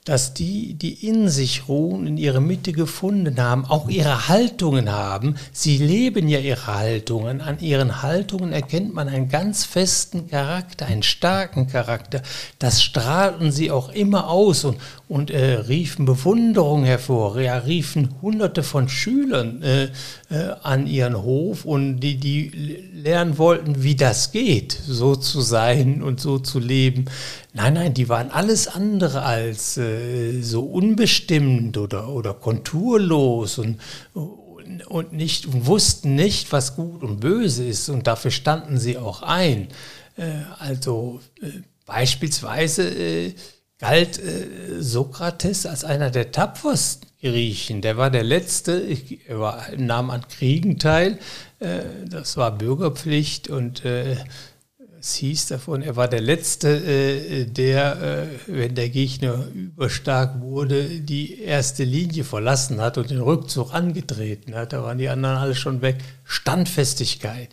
dass 0.10 0.34
die, 0.34 0.74
die 0.74 1.08
in 1.08 1.29
sich 1.29 1.68
ruhen, 1.68 2.08
in 2.08 2.18
ihre 2.18 2.41
Mitte 2.41 2.72
gefunden 2.72 3.39
haben, 3.39 3.65
auch 3.65 3.89
ihre 3.89 4.27
Haltungen 4.27 4.91
haben. 4.91 5.36
Sie 5.51 5.77
leben 5.77 6.27
ja 6.27 6.39
ihre 6.39 6.65
Haltungen. 6.65 7.41
An 7.41 7.60
ihren 7.60 8.01
Haltungen 8.01 8.51
erkennt 8.51 8.91
man 8.94 9.08
einen 9.08 9.29
ganz 9.29 9.65
festen 9.65 10.27
Charakter, 10.27 10.88
einen 10.88 11.03
starken 11.03 11.68
Charakter. 11.68 12.24
Das 12.58 12.82
strahlten 12.82 13.51
sie 13.51 13.70
auch 13.70 13.89
immer 13.89 14.29
aus 14.29 14.63
und, 14.63 14.77
und 15.09 15.31
äh, 15.31 15.55
riefen 15.55 16.05
Bewunderung 16.05 16.83
hervor. 16.83 17.41
Ja, 17.41 17.57
riefen 17.57 18.21
Hunderte 18.21 18.61
von 18.61 18.87
Schülern 18.87 19.63
äh, 19.63 19.85
äh, 20.29 20.53
an 20.61 20.85
ihren 20.85 21.23
Hof 21.23 21.65
und 21.65 21.99
die, 21.99 22.17
die 22.17 22.49
lernen 22.93 23.39
wollten, 23.39 23.81
wie 23.81 23.95
das 23.95 24.31
geht, 24.31 24.71
so 24.71 25.15
zu 25.15 25.41
sein 25.41 26.03
und 26.03 26.21
so 26.21 26.37
zu 26.37 26.59
leben. 26.59 27.05
Nein, 27.53 27.73
nein, 27.73 27.95
die 27.95 28.07
waren 28.07 28.29
alles 28.29 28.67
andere 28.67 29.23
als 29.23 29.77
äh, 29.77 30.41
so 30.41 30.61
unbestimmt 30.61 31.79
oder, 31.79 32.09
oder 32.09 32.35
konturlos 32.35 33.57
und, 33.57 33.79
und, 34.13 35.11
nicht, 35.11 35.47
und 35.47 35.65
wussten 35.65 36.13
nicht, 36.13 36.51
was 36.51 36.75
gut 36.75 37.01
und 37.01 37.19
böse 37.19 37.65
ist. 37.65 37.89
Und 37.89 38.05
dafür 38.05 38.29
standen 38.29 38.77
sie 38.77 38.99
auch 38.99 39.23
ein. 39.23 39.69
Äh, 40.17 40.33
also 40.59 41.19
äh, 41.41 41.47
beispielsweise 41.87 42.87
äh, 42.87 43.33
galt 43.79 44.19
äh, 44.19 44.81
Sokrates 44.81 45.65
als 45.65 45.83
einer 45.83 46.12
der 46.12 46.31
tapfersten 46.31 47.09
Griechen. 47.21 47.81
Der 47.81 47.98
war 47.98 48.12
der 48.12 48.24
Letzte, 48.24 48.86
er 49.27 49.39
war, 49.39 49.65
nahm 49.77 50.09
an 50.09 50.27
Kriegen 50.27 50.79
teil, 50.79 51.19
äh, 51.59 51.79
das 52.07 52.38
war 52.38 52.57
Bürgerpflicht 52.57 53.50
und 53.50 53.83
es 55.00 55.15
hieß 55.15 55.48
davon, 55.48 55.81
er 55.81 55.95
war 55.95 56.07
der 56.09 56.19
Letzte, 56.19 56.69
äh, 56.69 57.45
der, 57.45 58.01
äh, 58.01 58.27
wenn 58.48 58.75
der 58.75 58.89
Gegner 58.89 59.45
überstark 59.53 60.41
wurde, 60.41 60.83
die 61.00 61.41
erste 61.41 61.86
Linie 61.86 62.25
verlassen 62.25 62.81
hat 62.81 62.98
und 62.98 63.09
den 63.09 63.21
Rückzug 63.21 63.74
angetreten 63.74 64.55
hat. 64.55 64.74
Da 64.74 64.83
waren 64.83 64.98
die 64.98 65.07
anderen 65.07 65.38
alle 65.38 65.55
schon 65.55 65.81
weg. 65.81 65.98
Standfestigkeit, 66.25 67.50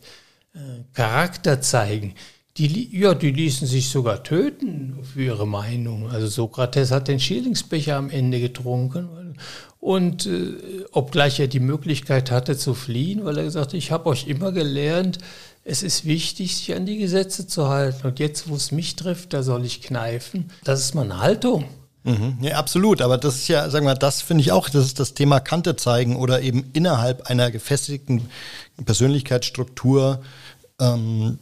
äh, 0.54 0.58
Charakter 0.92 1.60
zeigen. 1.60 2.14
Die, 2.58 2.98
ja, 2.98 3.14
die 3.14 3.32
ließen 3.32 3.66
sich 3.66 3.90
sogar 3.90 4.22
töten 4.22 4.98
für 5.02 5.22
ihre 5.22 5.46
Meinung. 5.46 6.10
Also 6.10 6.26
Sokrates 6.26 6.90
hat 6.90 7.08
den 7.08 7.20
Schierlingsbecher 7.20 7.96
am 7.96 8.08
Ende 8.08 8.40
getrunken 8.40 9.36
und 9.78 10.26
äh, 10.26 10.54
obgleich 10.92 11.38
er 11.38 11.48
die 11.48 11.60
Möglichkeit 11.60 12.30
hatte 12.30 12.56
zu 12.56 12.74
fliehen, 12.74 13.24
weil 13.24 13.38
er 13.38 13.44
gesagt 13.44 13.68
hat, 13.68 13.74
ich 13.74 13.92
habe 13.92 14.06
euch 14.06 14.26
immer 14.26 14.52
gelernt, 14.52 15.18
es 15.64 15.82
ist 15.82 16.04
wichtig, 16.04 16.56
sich 16.56 16.74
an 16.74 16.86
die 16.86 16.96
Gesetze 16.96 17.46
zu 17.46 17.68
halten. 17.68 18.06
Und 18.06 18.18
jetzt, 18.18 18.48
wo 18.48 18.54
es 18.54 18.72
mich 18.72 18.96
trifft, 18.96 19.32
da 19.32 19.42
soll 19.42 19.64
ich 19.64 19.82
kneifen. 19.82 20.50
Das 20.64 20.80
ist 20.80 20.94
meine 20.94 21.18
Haltung. 21.18 21.66
Mhm. 22.04 22.38
Ja, 22.40 22.56
absolut. 22.56 23.02
Aber 23.02 23.18
das 23.18 23.34
ist 23.34 23.48
ja, 23.48 23.68
sagen 23.68 23.84
wir, 23.84 23.96
das 23.96 24.22
finde 24.22 24.42
ich 24.42 24.52
auch, 24.52 24.68
das 24.68 24.86
ist 24.86 25.00
das 25.00 25.14
Thema 25.14 25.40
Kante 25.40 25.74
zeigen 25.74 26.16
oder 26.16 26.40
eben 26.40 26.70
innerhalb 26.72 27.26
einer 27.26 27.50
gefestigten 27.50 28.28
Persönlichkeitsstruktur 28.84 30.22
ähm, 30.80 31.38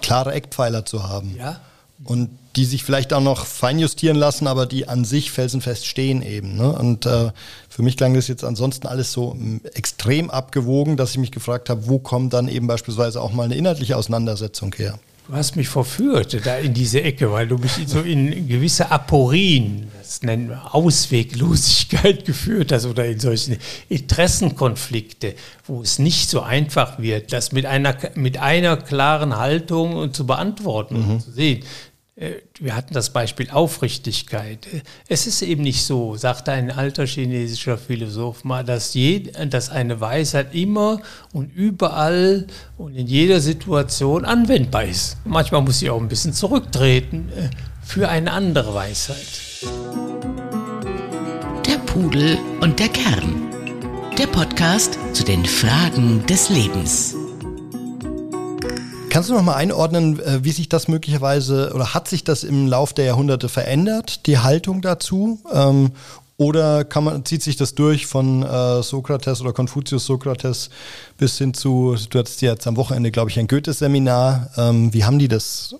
klare 0.00 0.32
Eckpfeiler 0.32 0.84
zu 0.84 1.08
haben. 1.08 1.36
Ja. 1.36 1.60
Und 2.04 2.30
die 2.54 2.64
sich 2.64 2.84
vielleicht 2.84 3.12
auch 3.12 3.20
noch 3.20 3.44
feinjustieren 3.44 4.16
lassen, 4.16 4.46
aber 4.46 4.66
die 4.66 4.88
an 4.88 5.04
sich 5.04 5.32
felsenfest 5.32 5.84
stehen 5.84 6.22
eben. 6.22 6.56
Ne? 6.56 6.72
Und 6.72 7.06
äh, 7.06 7.32
für 7.68 7.82
mich 7.82 7.96
klang 7.96 8.14
das 8.14 8.28
jetzt 8.28 8.44
ansonsten 8.44 8.86
alles 8.86 9.12
so 9.12 9.34
mm, 9.34 9.62
extrem 9.74 10.30
abgewogen, 10.30 10.96
dass 10.96 11.10
ich 11.12 11.18
mich 11.18 11.32
gefragt 11.32 11.70
habe, 11.70 11.88
wo 11.88 11.98
kommt 11.98 12.34
dann 12.34 12.48
eben 12.48 12.68
beispielsweise 12.68 13.20
auch 13.20 13.32
mal 13.32 13.44
eine 13.44 13.56
inhaltliche 13.56 13.96
Auseinandersetzung 13.96 14.72
her? 14.76 14.98
Du 15.28 15.34
hast 15.34 15.56
mich 15.56 15.68
verführt 15.68 16.38
da 16.46 16.56
in 16.56 16.72
diese 16.72 17.02
Ecke, 17.02 17.30
weil 17.30 17.46
du 17.46 17.58
mich 17.58 17.72
so 17.86 18.00
in 18.00 18.48
gewisse 18.48 18.90
Aporien, 18.90 19.88
das 19.98 20.22
nennen 20.22 20.48
wir 20.48 20.74
Ausweglosigkeit 20.74 22.24
geführt 22.24 22.72
hast 22.72 22.86
oder 22.86 23.04
in 23.04 23.20
solchen 23.20 23.58
Interessenkonflikte, 23.90 25.34
wo 25.66 25.82
es 25.82 25.98
nicht 25.98 26.30
so 26.30 26.40
einfach 26.40 26.98
wird, 26.98 27.34
das 27.34 27.52
mit 27.52 27.66
einer, 27.66 27.94
mit 28.14 28.38
einer 28.38 28.78
klaren 28.78 29.36
Haltung 29.36 30.14
zu 30.14 30.26
beantworten 30.26 31.04
mhm. 31.04 31.10
und 31.10 31.20
zu 31.20 31.30
sehen. 31.30 31.62
Äh, 32.18 32.42
wir 32.58 32.74
hatten 32.74 32.94
das 32.94 33.10
Beispiel 33.10 33.50
Aufrichtigkeit. 33.50 34.66
Es 35.08 35.26
ist 35.26 35.42
eben 35.42 35.62
nicht 35.62 35.84
so, 35.84 36.16
sagte 36.16 36.52
ein 36.52 36.70
alter 36.70 37.06
chinesischer 37.06 37.78
Philosoph 37.78 38.44
mal, 38.44 38.64
dass, 38.64 38.94
je, 38.94 39.30
dass 39.48 39.70
eine 39.70 40.00
Weisheit 40.00 40.54
immer 40.54 41.00
und 41.32 41.54
überall 41.54 42.46
und 42.76 42.96
in 42.96 43.06
jeder 43.06 43.40
Situation 43.40 44.24
anwendbar 44.24 44.84
ist. 44.84 45.16
Manchmal 45.24 45.62
muss 45.62 45.78
sie 45.78 45.90
auch 45.90 46.00
ein 46.00 46.08
bisschen 46.08 46.32
zurücktreten 46.32 47.30
äh, 47.36 47.50
für 47.84 48.08
eine 48.08 48.32
andere 48.32 48.74
Weisheit. 48.74 49.62
Der 51.66 51.78
Pudel 51.86 52.38
und 52.60 52.80
der 52.80 52.88
Kern. 52.88 53.46
Der 54.18 54.26
Podcast 54.26 54.98
zu 55.12 55.22
den 55.22 55.44
Fragen 55.44 56.26
des 56.26 56.48
Lebens. 56.48 57.14
Kannst 59.10 59.30
du 59.30 59.34
noch 59.34 59.42
mal 59.42 59.54
einordnen, 59.54 60.20
äh, 60.20 60.44
wie 60.44 60.52
sich 60.52 60.68
das 60.68 60.86
möglicherweise 60.86 61.72
oder 61.74 61.94
hat 61.94 62.08
sich 62.08 62.24
das 62.24 62.44
im 62.44 62.66
Lauf 62.66 62.92
der 62.92 63.06
Jahrhunderte 63.06 63.48
verändert, 63.48 64.26
die 64.26 64.38
Haltung 64.38 64.82
dazu? 64.82 65.40
Ähm, 65.52 65.92
oder 66.36 66.84
kann 66.84 67.04
man, 67.04 67.24
zieht 67.24 67.42
sich 67.42 67.56
das 67.56 67.74
durch 67.74 68.06
von 68.06 68.42
äh, 68.42 68.82
Sokrates 68.82 69.40
oder 69.40 69.52
Konfuzius 69.52 70.06
Sokrates 70.06 70.70
bis 71.16 71.38
hin 71.38 71.52
zu, 71.54 71.96
du 72.10 72.18
hattest 72.18 72.42
jetzt 72.42 72.66
am 72.66 72.76
Wochenende, 72.76 73.10
glaube 73.10 73.30
ich, 73.30 73.38
ein 73.38 73.48
Goethe-Seminar. 73.48 74.50
Ähm, 74.56 74.92
wie 74.94 75.04
haben 75.04 75.18
die 75.18 75.28
das 75.28 75.74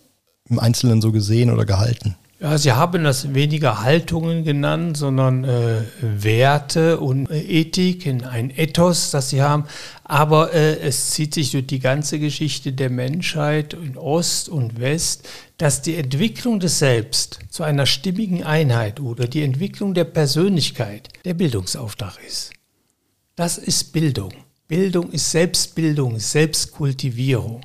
im 0.48 0.58
Einzelnen 0.58 1.00
so 1.00 1.12
gesehen 1.12 1.50
oder 1.52 1.64
gehalten? 1.64 2.16
Ja, 2.40 2.56
Sie 2.56 2.70
haben 2.70 3.02
das 3.02 3.34
weniger 3.34 3.82
Haltungen 3.82 4.44
genannt, 4.44 4.96
sondern 4.96 5.42
äh, 5.42 5.82
Werte 6.00 7.00
und 7.00 7.28
äh, 7.28 7.40
Ethik, 7.40 8.06
ein 8.06 8.50
Ethos, 8.56 9.10
das 9.10 9.30
Sie 9.30 9.42
haben. 9.42 9.64
Aber 10.04 10.52
äh, 10.52 10.78
es 10.78 11.10
zieht 11.10 11.34
sich 11.34 11.50
durch 11.50 11.66
die 11.66 11.80
ganze 11.80 12.20
Geschichte 12.20 12.72
der 12.72 12.90
Menschheit 12.90 13.74
in 13.74 13.96
Ost 13.96 14.48
und 14.48 14.78
West, 14.78 15.28
dass 15.56 15.82
die 15.82 15.96
Entwicklung 15.96 16.60
des 16.60 16.78
Selbst 16.78 17.40
zu 17.50 17.64
einer 17.64 17.86
stimmigen 17.86 18.44
Einheit 18.44 19.00
oder 19.00 19.26
die 19.26 19.42
Entwicklung 19.42 19.94
der 19.94 20.04
Persönlichkeit 20.04 21.08
der 21.24 21.34
Bildungsauftrag 21.34 22.18
ist. 22.24 22.52
Das 23.34 23.58
ist 23.58 23.92
Bildung. 23.92 24.32
Bildung 24.68 25.10
ist 25.10 25.32
Selbstbildung, 25.32 26.20
Selbstkultivierung. 26.20 27.62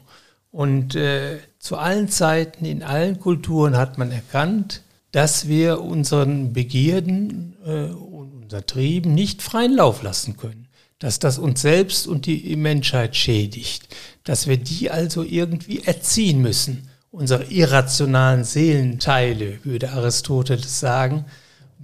Und 0.49 0.95
äh, 0.95 1.37
zu 1.63 1.77
allen 1.77 2.09
Zeiten, 2.09 2.65
in 2.65 2.83
allen 2.83 3.21
Kulturen 3.21 3.77
hat 3.77 3.97
man 3.97 4.11
erkannt, 4.11 4.81
dass 5.13 5.47
wir 5.47 5.79
unseren 5.79 6.51
Begierden 6.51 7.55
äh, 7.65 7.85
und 7.85 8.43
unser 8.43 8.65
Trieben 8.65 9.13
nicht 9.13 9.41
freien 9.41 9.73
Lauf 9.73 10.03
lassen 10.03 10.35
können. 10.35 10.67
Dass 10.99 11.19
das 11.19 11.39
uns 11.39 11.61
selbst 11.61 12.05
und 12.05 12.25
die 12.25 12.53
Menschheit 12.57 13.15
schädigt. 13.15 13.87
Dass 14.25 14.47
wir 14.47 14.57
die 14.57 14.91
also 14.91 15.23
irgendwie 15.23 15.81
erziehen 15.85 16.41
müssen. 16.41 16.89
Unsere 17.11 17.45
irrationalen 17.45 18.43
Seelenteile, 18.43 19.59
würde 19.63 19.91
Aristoteles 19.91 20.81
sagen, 20.81 21.23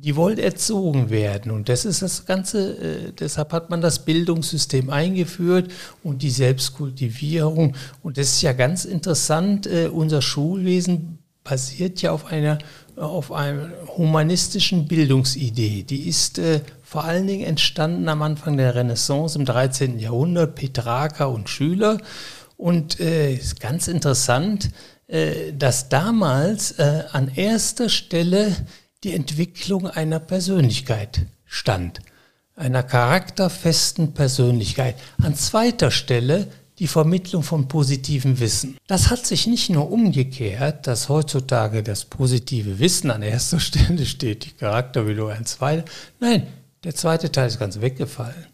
die 0.01 0.15
wollen 0.15 0.37
erzogen 0.37 1.09
werden. 1.09 1.51
Und 1.51 1.69
das 1.69 1.85
ist 1.85 2.01
das 2.01 2.25
Ganze, 2.25 2.77
äh, 2.77 3.11
deshalb 3.11 3.51
hat 3.51 3.69
man 3.69 3.81
das 3.81 4.05
Bildungssystem 4.05 4.89
eingeführt 4.89 5.71
und 6.03 6.21
die 6.21 6.29
Selbstkultivierung. 6.29 7.75
Und 8.01 8.17
das 8.17 8.33
ist 8.33 8.41
ja 8.41 8.53
ganz 8.53 8.85
interessant, 8.85 9.67
äh, 9.67 9.87
unser 9.87 10.21
Schulwesen 10.21 11.19
basiert 11.43 12.01
ja 12.01 12.11
auf 12.11 12.25
einer 12.25 12.59
auf 12.95 13.31
einer 13.31 13.69
humanistischen 13.97 14.87
Bildungsidee. 14.87 15.83
Die 15.83 16.09
ist 16.09 16.37
äh, 16.37 16.59
vor 16.83 17.05
allen 17.05 17.27
Dingen 17.27 17.45
entstanden 17.45 18.09
am 18.09 18.21
Anfang 18.21 18.57
der 18.57 18.75
Renaissance 18.75 19.39
im 19.39 19.45
13. 19.45 19.99
Jahrhundert, 19.99 20.55
Petrarca 20.55 21.25
und 21.25 21.49
Schüler. 21.49 21.99
Und 22.57 22.99
äh, 22.99 23.33
ist 23.35 23.61
ganz 23.61 23.87
interessant, 23.87 24.71
äh, 25.07 25.53
dass 25.53 25.87
damals 25.87 26.73
äh, 26.73 27.03
an 27.11 27.31
erster 27.33 27.87
Stelle 27.87 28.53
die 29.03 29.13
Entwicklung 29.13 29.87
einer 29.87 30.19
Persönlichkeit 30.19 31.25
stand, 31.45 31.99
einer 32.55 32.83
charakterfesten 32.83 34.13
Persönlichkeit. 34.13 34.95
An 35.21 35.35
zweiter 35.35 35.91
Stelle 35.91 36.47
die 36.79 36.87
Vermittlung 36.87 37.43
von 37.43 37.67
positivem 37.67 38.39
Wissen. 38.39 38.77
Das 38.87 39.09
hat 39.09 39.25
sich 39.25 39.47
nicht 39.47 39.69
nur 39.69 39.91
umgekehrt, 39.91 40.87
dass 40.87 41.09
heutzutage 41.09 41.83
das 41.83 42.05
positive 42.05 42.79
Wissen 42.79 43.11
an 43.11 43.21
erster 43.21 43.59
Stelle 43.59 44.05
steht, 44.05 44.45
die 44.45 44.51
Charakterbildung 44.51 45.29
ein 45.29 45.45
zweiter. 45.45 45.85
Nein, 46.19 46.47
der 46.83 46.95
zweite 46.95 47.31
Teil 47.31 47.47
ist 47.47 47.59
ganz 47.59 47.81
weggefallen. 47.81 48.47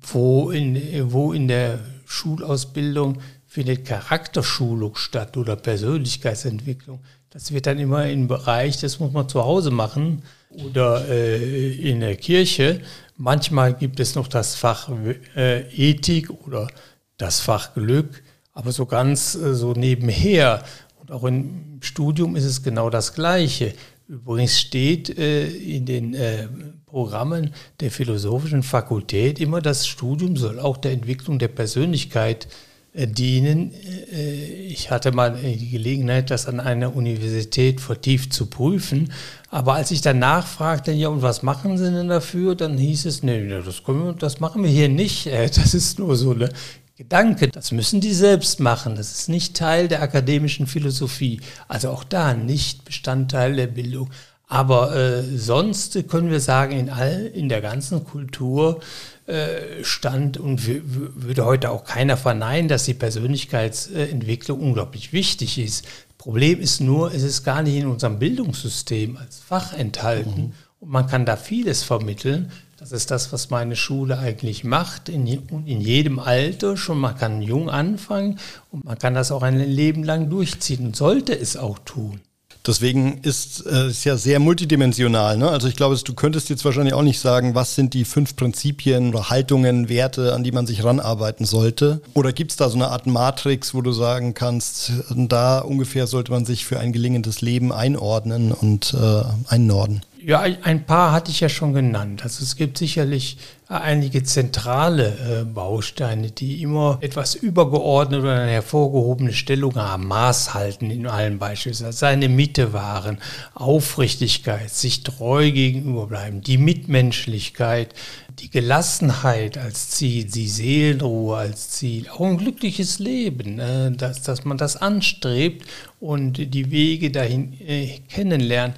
Wo 0.00 0.50
in, 0.50 1.12
wo 1.12 1.32
in 1.32 1.46
der 1.48 1.78
Schulausbildung 2.04 3.20
findet 3.46 3.84
Charakterschulung 3.84 4.96
statt 4.96 5.36
oder 5.36 5.54
Persönlichkeitsentwicklung. 5.54 7.00
Das 7.34 7.52
wird 7.52 7.66
dann 7.66 7.80
immer 7.80 8.08
im 8.08 8.28
Bereich, 8.28 8.78
das 8.78 9.00
muss 9.00 9.12
man 9.12 9.28
zu 9.28 9.42
Hause 9.42 9.72
machen 9.72 10.22
oder 10.50 11.08
äh, 11.08 11.72
in 11.72 11.98
der 11.98 12.14
Kirche. 12.14 12.80
Manchmal 13.16 13.74
gibt 13.74 13.98
es 13.98 14.14
noch 14.14 14.28
das 14.28 14.54
Fach 14.54 14.88
äh, 15.34 15.62
Ethik 15.62 16.30
oder 16.30 16.68
das 17.16 17.40
Fach 17.40 17.74
Glück, 17.74 18.22
aber 18.52 18.70
so 18.70 18.86
ganz 18.86 19.34
äh, 19.34 19.52
so 19.52 19.72
nebenher. 19.72 20.62
Und 21.00 21.10
auch 21.10 21.24
im 21.24 21.80
Studium 21.80 22.36
ist 22.36 22.44
es 22.44 22.62
genau 22.62 22.88
das 22.88 23.14
Gleiche. 23.14 23.74
Übrigens 24.06 24.60
steht 24.60 25.18
äh, 25.18 25.48
in 25.48 25.86
den 25.86 26.14
äh, 26.14 26.46
Programmen 26.86 27.52
der 27.80 27.90
philosophischen 27.90 28.62
Fakultät 28.62 29.40
immer, 29.40 29.60
das 29.60 29.88
Studium 29.88 30.36
soll 30.36 30.60
auch 30.60 30.76
der 30.76 30.92
Entwicklung 30.92 31.40
der 31.40 31.48
Persönlichkeit 31.48 32.44
äh, 32.44 32.48
dienen. 32.94 33.72
Äh, 34.12 34.34
ich 34.66 34.90
hatte 34.90 35.12
mal 35.12 35.34
die 35.34 35.70
Gelegenheit, 35.70 36.30
das 36.30 36.46
an 36.46 36.60
einer 36.60 36.94
Universität 36.94 37.80
vertieft 37.80 38.32
zu 38.32 38.46
prüfen. 38.46 39.12
Aber 39.50 39.74
als 39.74 39.90
ich 39.90 40.00
dann 40.00 40.20
nachfragte, 40.20 40.92
ja, 40.92 41.08
und 41.08 41.22
was 41.22 41.42
machen 41.42 41.76
Sie 41.76 41.90
denn 41.90 42.08
dafür? 42.08 42.54
Dann 42.54 42.78
hieß 42.78 43.06
es, 43.06 43.22
nee, 43.22 43.48
das, 43.48 43.86
wir, 43.86 44.14
das 44.18 44.40
machen 44.40 44.62
wir 44.62 44.70
hier 44.70 44.88
nicht. 44.88 45.26
Äh, 45.34 45.50
das 45.50 45.74
ist 45.74 45.98
nur 45.98 46.16
so 46.16 46.32
eine 46.32 46.50
Gedanke, 46.96 47.48
das 47.48 47.72
müssen 47.72 48.00
die 48.00 48.12
selbst 48.12 48.60
machen. 48.60 48.94
Das 48.94 49.10
ist 49.10 49.28
nicht 49.28 49.56
Teil 49.56 49.88
der 49.88 50.00
akademischen 50.00 50.68
Philosophie. 50.68 51.40
Also 51.66 51.90
auch 51.90 52.04
da 52.04 52.34
nicht 52.34 52.84
Bestandteil 52.84 53.56
der 53.56 53.66
Bildung. 53.66 54.10
Aber 54.46 54.94
äh, 54.94 55.22
sonst 55.36 56.08
können 56.08 56.30
wir 56.30 56.40
sagen, 56.40 56.78
in 56.78 56.90
all, 56.90 57.26
in 57.26 57.48
der 57.48 57.60
ganzen 57.60 58.04
Kultur 58.04 58.80
äh, 59.26 59.82
stand 59.82 60.36
und 60.36 60.66
würde 60.66 61.44
heute 61.44 61.70
auch 61.70 61.84
keiner 61.84 62.16
verneinen, 62.16 62.68
dass 62.68 62.84
die 62.84 62.94
Persönlichkeitsentwicklung 62.94 64.60
unglaublich 64.60 65.12
wichtig 65.12 65.58
ist. 65.58 65.86
Problem 66.18 66.60
ist 66.60 66.80
nur, 66.80 67.12
es 67.12 67.22
ist 67.22 67.42
gar 67.42 67.62
nicht 67.62 67.76
in 67.76 67.86
unserem 67.86 68.18
Bildungssystem 68.18 69.16
als 69.16 69.38
Fach 69.38 69.72
enthalten. 69.72 70.40
Mhm. 70.40 70.52
Und 70.80 70.90
man 70.90 71.06
kann 71.06 71.24
da 71.24 71.36
vieles 71.36 71.82
vermitteln, 71.82 72.52
das 72.84 72.92
ist 72.92 73.10
das, 73.10 73.32
was 73.32 73.48
meine 73.48 73.76
Schule 73.76 74.18
eigentlich 74.18 74.62
macht, 74.62 75.08
in, 75.08 75.26
in 75.26 75.80
jedem 75.80 76.18
Alter 76.18 76.76
schon. 76.76 76.98
Man 76.98 77.16
kann 77.16 77.40
jung 77.40 77.70
anfangen 77.70 78.38
und 78.70 78.84
man 78.84 78.98
kann 78.98 79.14
das 79.14 79.32
auch 79.32 79.42
ein 79.42 79.58
Leben 79.58 80.04
lang 80.04 80.28
durchziehen 80.28 80.84
und 80.84 80.94
sollte 80.94 81.32
es 81.32 81.56
auch 81.56 81.78
tun. 81.78 82.20
Deswegen 82.66 83.18
ist 83.22 83.66
äh, 83.66 83.86
es 83.86 84.04
ja 84.04 84.16
sehr 84.16 84.40
multidimensional. 84.40 85.36
Ne? 85.36 85.48
Also 85.48 85.68
ich 85.68 85.76
glaube, 85.76 85.96
du 86.02 86.14
könntest 86.14 86.48
jetzt 86.48 86.64
wahrscheinlich 86.64 86.94
auch 86.94 87.02
nicht 87.02 87.20
sagen, 87.20 87.54
was 87.54 87.74
sind 87.74 87.92
die 87.92 88.04
fünf 88.04 88.36
Prinzipien 88.36 89.10
oder 89.10 89.28
Haltungen, 89.28 89.88
Werte, 89.88 90.34
an 90.34 90.44
die 90.44 90.52
man 90.52 90.66
sich 90.66 90.82
ranarbeiten 90.82 91.44
sollte. 91.44 92.00
Oder 92.14 92.32
gibt 92.32 92.52
es 92.52 92.56
da 92.56 92.70
so 92.70 92.76
eine 92.76 92.88
Art 92.88 93.06
Matrix, 93.06 93.74
wo 93.74 93.82
du 93.82 93.92
sagen 93.92 94.32
kannst, 94.32 94.92
da 95.10 95.58
ungefähr 95.58 96.06
sollte 96.06 96.32
man 96.32 96.46
sich 96.46 96.64
für 96.64 96.80
ein 96.80 96.92
gelingendes 96.92 97.42
Leben 97.42 97.70
einordnen 97.70 98.52
und 98.52 98.94
äh, 98.94 99.22
einnorden? 99.52 100.00
Ja, 100.26 100.40
ein 100.40 100.86
paar 100.86 101.12
hatte 101.12 101.30
ich 101.30 101.40
ja 101.40 101.50
schon 101.50 101.74
genannt. 101.74 102.22
Also 102.22 102.42
es 102.44 102.56
gibt 102.56 102.78
sicherlich 102.78 103.36
einige 103.68 104.22
zentrale 104.22 105.42
äh, 105.42 105.44
Bausteine, 105.44 106.30
die 106.30 106.62
immer 106.62 106.96
etwas 107.02 107.34
übergeordnet 107.34 108.22
oder 108.22 108.40
eine 108.40 108.52
hervorgehobene 108.52 109.34
Stellung 109.34 109.74
haben. 109.74 110.06
Maß 110.06 110.54
halten 110.54 110.90
in 110.90 111.06
allen 111.06 111.38
Beispielen, 111.38 111.74
seine 111.74 112.30
Mitte 112.30 112.72
wahren, 112.72 113.18
Aufrichtigkeit, 113.52 114.70
sich 114.70 115.02
treu 115.02 115.50
gegenüber 115.50 116.06
bleiben, 116.06 116.40
die 116.40 116.56
Mitmenschlichkeit, 116.56 117.94
die 118.38 118.50
Gelassenheit 118.50 119.58
als 119.58 119.90
Ziel, 119.90 120.24
die 120.24 120.48
Seelenruhe 120.48 121.36
als 121.36 121.70
Ziel, 121.70 122.08
auch 122.08 122.20
ein 122.20 122.38
glückliches 122.38 122.98
Leben, 122.98 123.58
äh, 123.58 123.90
dass, 123.92 124.22
dass 124.22 124.46
man 124.46 124.56
das 124.56 124.76
anstrebt 124.76 125.66
und 126.00 126.54
die 126.54 126.70
Wege 126.70 127.10
dahin 127.10 127.52
äh, 127.60 127.98
kennenlernt. 128.08 128.74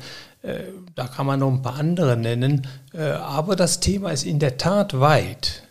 Äh, 0.47 0.65
da 0.95 1.09
kann 1.09 1.27
man 1.27 1.41
noch 1.41 1.51
ein 1.51 1.63
paar 1.63 1.77
andere 1.77 2.17
nennen. 2.17 2.67
Äh, 2.95 3.03
aber 3.03 3.57
das 3.57 3.81
Thema 3.81 4.11
ist 4.11 4.25
in 4.25 4.39
der 4.39 4.57
Tat 4.57 5.01
weit. 5.01 5.63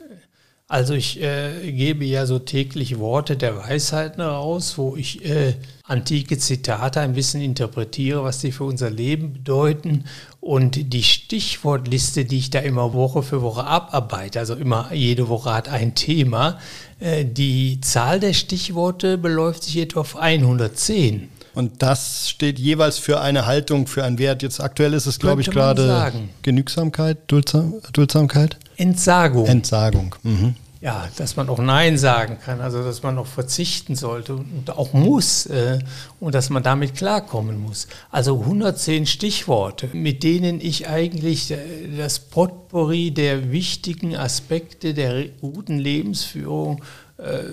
Also 0.68 0.96
ich 0.96 1.22
äh, 1.22 1.72
gebe 1.72 2.06
ja 2.06 2.26
so 2.26 2.40
täglich 2.40 2.98
Worte 2.98 3.38
der 3.38 3.56
Weisheiten 3.56 4.22
raus, 4.22 4.80
wo 4.80 4.96
ich 4.96 5.24
äh, 5.24 5.54
antike 5.84 6.40
Zitate 6.40 7.02
ein 7.02 7.14
bisschen 7.14 7.42
interpretiere, 7.42 8.24
was 8.24 8.42
sie 8.42 8.52
für 8.52 8.64
unser 8.64 8.90
Leben 8.90 9.34
bedeuten. 9.34 10.06
Und 10.42 10.92
die 10.92 11.04
Stichwortliste, 11.04 12.26
die 12.26 12.40
ich 12.40 12.50
da 12.50 12.60
immer 12.60 12.94
Woche 12.94 13.22
für 13.22 13.44
Woche 13.44 13.64
abarbeite, 13.64 14.40
also 14.40 14.56
immer 14.56 14.92
jede 14.92 15.30
Woche 15.30 15.54
hat 15.54 15.70
ein 15.70 15.94
Thema, 15.94 16.60
äh, 17.00 17.24
die 17.26 17.80
Zahl 17.82 18.20
der 18.20 18.34
Stichworte 18.34 19.20
beläuft 19.20 19.64
sich 19.64 19.78
etwa 19.78 20.02
auf 20.02 20.16
110. 20.16 21.30
Und 21.56 21.82
das 21.82 22.30
steht 22.30 22.60
jeweils 22.60 22.98
für 22.98 23.22
eine 23.22 23.46
Haltung, 23.46 23.88
für 23.88 24.04
einen 24.04 24.20
Wert. 24.20 24.44
Jetzt 24.44 24.60
aktuell 24.60 24.94
ist 24.94 25.06
es, 25.06 25.20
glaube 25.20 25.42
ich, 25.42 25.50
gerade 25.50 26.12
Genügsamkeit, 26.42 27.18
Duldsam, 27.28 27.76
Duldsamkeit? 27.94 28.58
Entsagung. 28.78 29.46
Entsagung. 29.46 30.16
Mhm. 30.24 30.56
Ja, 30.82 31.08
dass 31.18 31.36
man 31.36 31.50
auch 31.50 31.58
Nein 31.58 31.98
sagen 31.98 32.38
kann, 32.46 32.62
also 32.62 32.84
dass 32.84 33.02
man 33.02 33.18
auch 33.18 33.26
verzichten 33.26 33.96
sollte 33.96 34.36
und 34.36 34.70
auch 34.70 34.94
muss 34.94 35.48
äh, 35.48 35.80
und 36.20 36.36
dass 36.36 36.52
man 36.52 36.62
damit 36.62 36.94
klarkommen 36.94 37.60
muss. 37.60 37.88
Also 38.12 38.42
110 38.42 39.08
Stichworte, 39.08 39.90
mit 39.94 40.22
denen 40.22 40.62
ich 40.62 40.88
eigentlich 40.88 41.50
äh, 41.50 41.58
das 41.98 42.20
Potpourri 42.20 43.10
der 43.10 43.52
wichtigen 43.52 44.16
Aspekte 44.16 44.94
der 44.94 45.26
guten 45.42 45.80
Lebensführung 45.80 46.84
äh, 47.18 47.46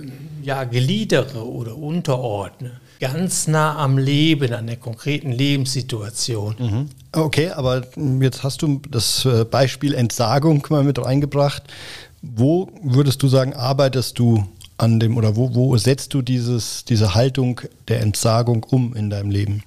ja, 0.42 0.64
gliedere 0.64 1.48
oder 1.48 1.78
unterordne 1.78 2.81
ganz 3.02 3.48
nah 3.48 3.76
am 3.78 3.98
Leben, 3.98 4.54
an 4.54 4.68
der 4.68 4.76
konkreten 4.76 5.32
Lebenssituation. 5.32 6.54
Mhm. 6.56 6.88
Okay, 7.10 7.50
aber 7.50 7.82
jetzt 8.20 8.44
hast 8.44 8.62
du 8.62 8.80
das 8.88 9.24
äh, 9.24 9.44
Beispiel 9.44 9.92
Entsagung 9.92 10.64
mal 10.70 10.84
mit 10.84 11.04
reingebracht. 11.04 11.64
Wo 12.22 12.70
würdest 12.80 13.20
du 13.24 13.26
sagen, 13.26 13.54
arbeitest 13.54 14.20
du 14.20 14.46
an 14.78 15.00
dem 15.00 15.16
oder 15.16 15.34
wo, 15.34 15.52
wo 15.52 15.76
setzt 15.76 16.14
du 16.14 16.22
dieses, 16.22 16.84
diese 16.84 17.16
Haltung 17.16 17.60
der 17.88 18.02
Entsagung 18.02 18.62
um 18.62 18.94
in 18.94 19.10
deinem 19.10 19.32
Leben? 19.32 19.64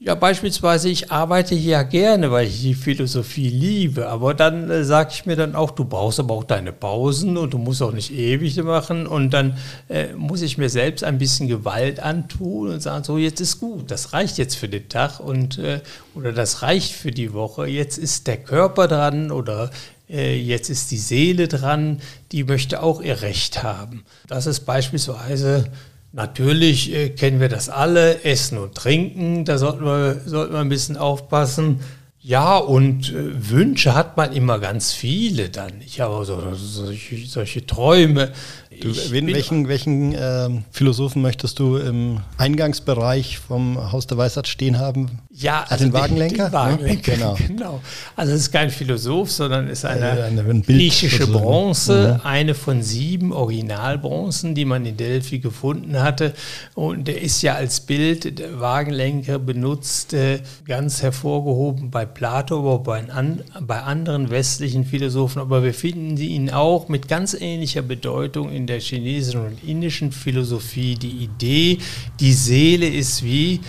Ja, 0.00 0.16
beispielsweise, 0.16 0.88
ich 0.88 1.12
arbeite 1.12 1.54
ja 1.54 1.82
gerne, 1.84 2.30
weil 2.32 2.48
ich 2.48 2.60
die 2.60 2.74
Philosophie 2.74 3.48
liebe. 3.48 4.08
Aber 4.08 4.34
dann 4.34 4.68
äh, 4.68 4.84
sage 4.84 5.10
ich 5.12 5.24
mir 5.24 5.36
dann 5.36 5.54
auch, 5.54 5.70
du 5.70 5.84
brauchst 5.84 6.18
aber 6.18 6.34
auch 6.34 6.44
deine 6.44 6.72
Pausen 6.72 7.36
und 7.36 7.54
du 7.54 7.58
musst 7.58 7.80
auch 7.80 7.92
nicht 7.92 8.12
ewig 8.12 8.56
machen. 8.62 9.06
Und 9.06 9.30
dann 9.30 9.56
äh, 9.88 10.12
muss 10.14 10.42
ich 10.42 10.58
mir 10.58 10.68
selbst 10.68 11.04
ein 11.04 11.18
bisschen 11.18 11.48
Gewalt 11.48 12.00
antun 12.00 12.70
und 12.70 12.82
sagen, 12.82 13.04
so 13.04 13.18
jetzt 13.18 13.40
ist 13.40 13.60
gut, 13.60 13.90
das 13.90 14.12
reicht 14.12 14.36
jetzt 14.36 14.56
für 14.56 14.68
den 14.68 14.88
Tag 14.88 15.20
und 15.20 15.58
äh, 15.58 15.80
oder 16.14 16.32
das 16.32 16.62
reicht 16.62 16.92
für 16.92 17.12
die 17.12 17.32
Woche. 17.32 17.66
Jetzt 17.66 17.96
ist 17.96 18.26
der 18.26 18.38
Körper 18.38 18.88
dran 18.88 19.30
oder 19.30 19.70
äh, 20.10 20.36
jetzt 20.36 20.70
ist 20.70 20.90
die 20.90 20.98
Seele 20.98 21.46
dran, 21.48 22.00
die 22.32 22.44
möchte 22.44 22.82
auch 22.82 23.00
ihr 23.00 23.22
Recht 23.22 23.62
haben. 23.62 24.04
Das 24.26 24.46
ist 24.46 24.60
beispielsweise 24.66 25.70
Natürlich 26.14 26.94
äh, 26.94 27.08
kennen 27.08 27.40
wir 27.40 27.48
das 27.48 27.68
alle, 27.68 28.22
Essen 28.22 28.56
und 28.58 28.76
Trinken, 28.76 29.44
da 29.44 29.58
sollten 29.58 29.84
wir, 29.84 30.20
sollten 30.24 30.52
wir 30.52 30.60
ein 30.60 30.68
bisschen 30.68 30.96
aufpassen. 30.96 31.80
Ja, 32.20 32.56
und 32.56 33.12
äh, 33.12 33.50
Wünsche 33.50 33.96
hat 33.96 34.16
man 34.16 34.32
immer 34.32 34.60
ganz 34.60 34.92
viele 34.92 35.50
dann. 35.50 35.72
Ich 35.84 36.00
habe 36.00 36.24
so, 36.24 36.40
solche, 36.54 37.26
solche 37.26 37.66
Träume. 37.66 38.30
Du, 38.80 38.94
wen, 39.10 39.26
welchen 39.28 39.68
welchen 39.68 40.14
äh, 40.14 40.48
Philosophen 40.70 41.22
möchtest 41.22 41.58
du 41.58 41.76
im 41.76 42.20
Eingangsbereich 42.38 43.38
vom 43.38 43.92
Haus 43.92 44.06
der 44.06 44.18
Weisheit 44.18 44.48
stehen 44.48 44.78
haben? 44.78 45.18
Ja, 45.30 45.64
also 45.68 45.84
den, 45.84 45.92
den 45.92 46.00
Wagenlenker. 46.00 46.44
Den 46.44 46.52
Wagenlenker, 46.52 47.12
ja, 47.12 47.16
genau. 47.16 47.34
genau. 47.48 47.80
Also 48.16 48.32
es 48.32 48.42
ist 48.42 48.52
kein 48.52 48.70
Philosoph, 48.70 49.30
sondern 49.30 49.68
ist 49.68 49.84
eine, 49.84 50.10
eine, 50.10 50.40
eine 50.42 50.60
griechische 50.60 51.26
Bronze, 51.26 52.20
mhm. 52.20 52.26
eine 52.26 52.54
von 52.54 52.82
sieben 52.82 53.32
Originalbronzen, 53.32 54.54
die 54.54 54.64
man 54.64 54.86
in 54.86 54.96
Delphi 54.96 55.38
gefunden 55.38 56.00
hatte. 56.00 56.34
Und 56.74 57.08
der 57.08 57.20
ist 57.20 57.42
ja 57.42 57.54
als 57.54 57.80
Bild 57.80 58.38
der 58.38 58.60
Wagenlenker 58.60 59.38
benutzt, 59.38 60.14
äh, 60.14 60.40
ganz 60.66 61.02
hervorgehoben 61.02 61.90
bei 61.90 62.06
Plato, 62.06 62.58
aber 62.58 62.78
bei, 62.78 63.10
an, 63.10 63.42
bei 63.60 63.80
anderen 63.82 64.30
westlichen 64.30 64.84
Philosophen. 64.84 65.40
Aber 65.40 65.62
wir 65.62 65.74
finden 65.74 66.16
ihn 66.16 66.50
auch 66.50 66.88
mit 66.88 67.08
ganz 67.08 67.34
ähnlicher 67.34 67.82
Bedeutung 67.82 68.52
in 68.52 68.63
der 68.66 68.80
chinesischen 68.80 69.46
und 69.46 69.64
indischen 69.64 70.12
Philosophie. 70.12 70.94
Die 70.94 71.24
Idee, 71.24 71.78
die 72.20 72.32
Seele 72.32 72.88
ist 72.88 73.24
wie 73.24 73.60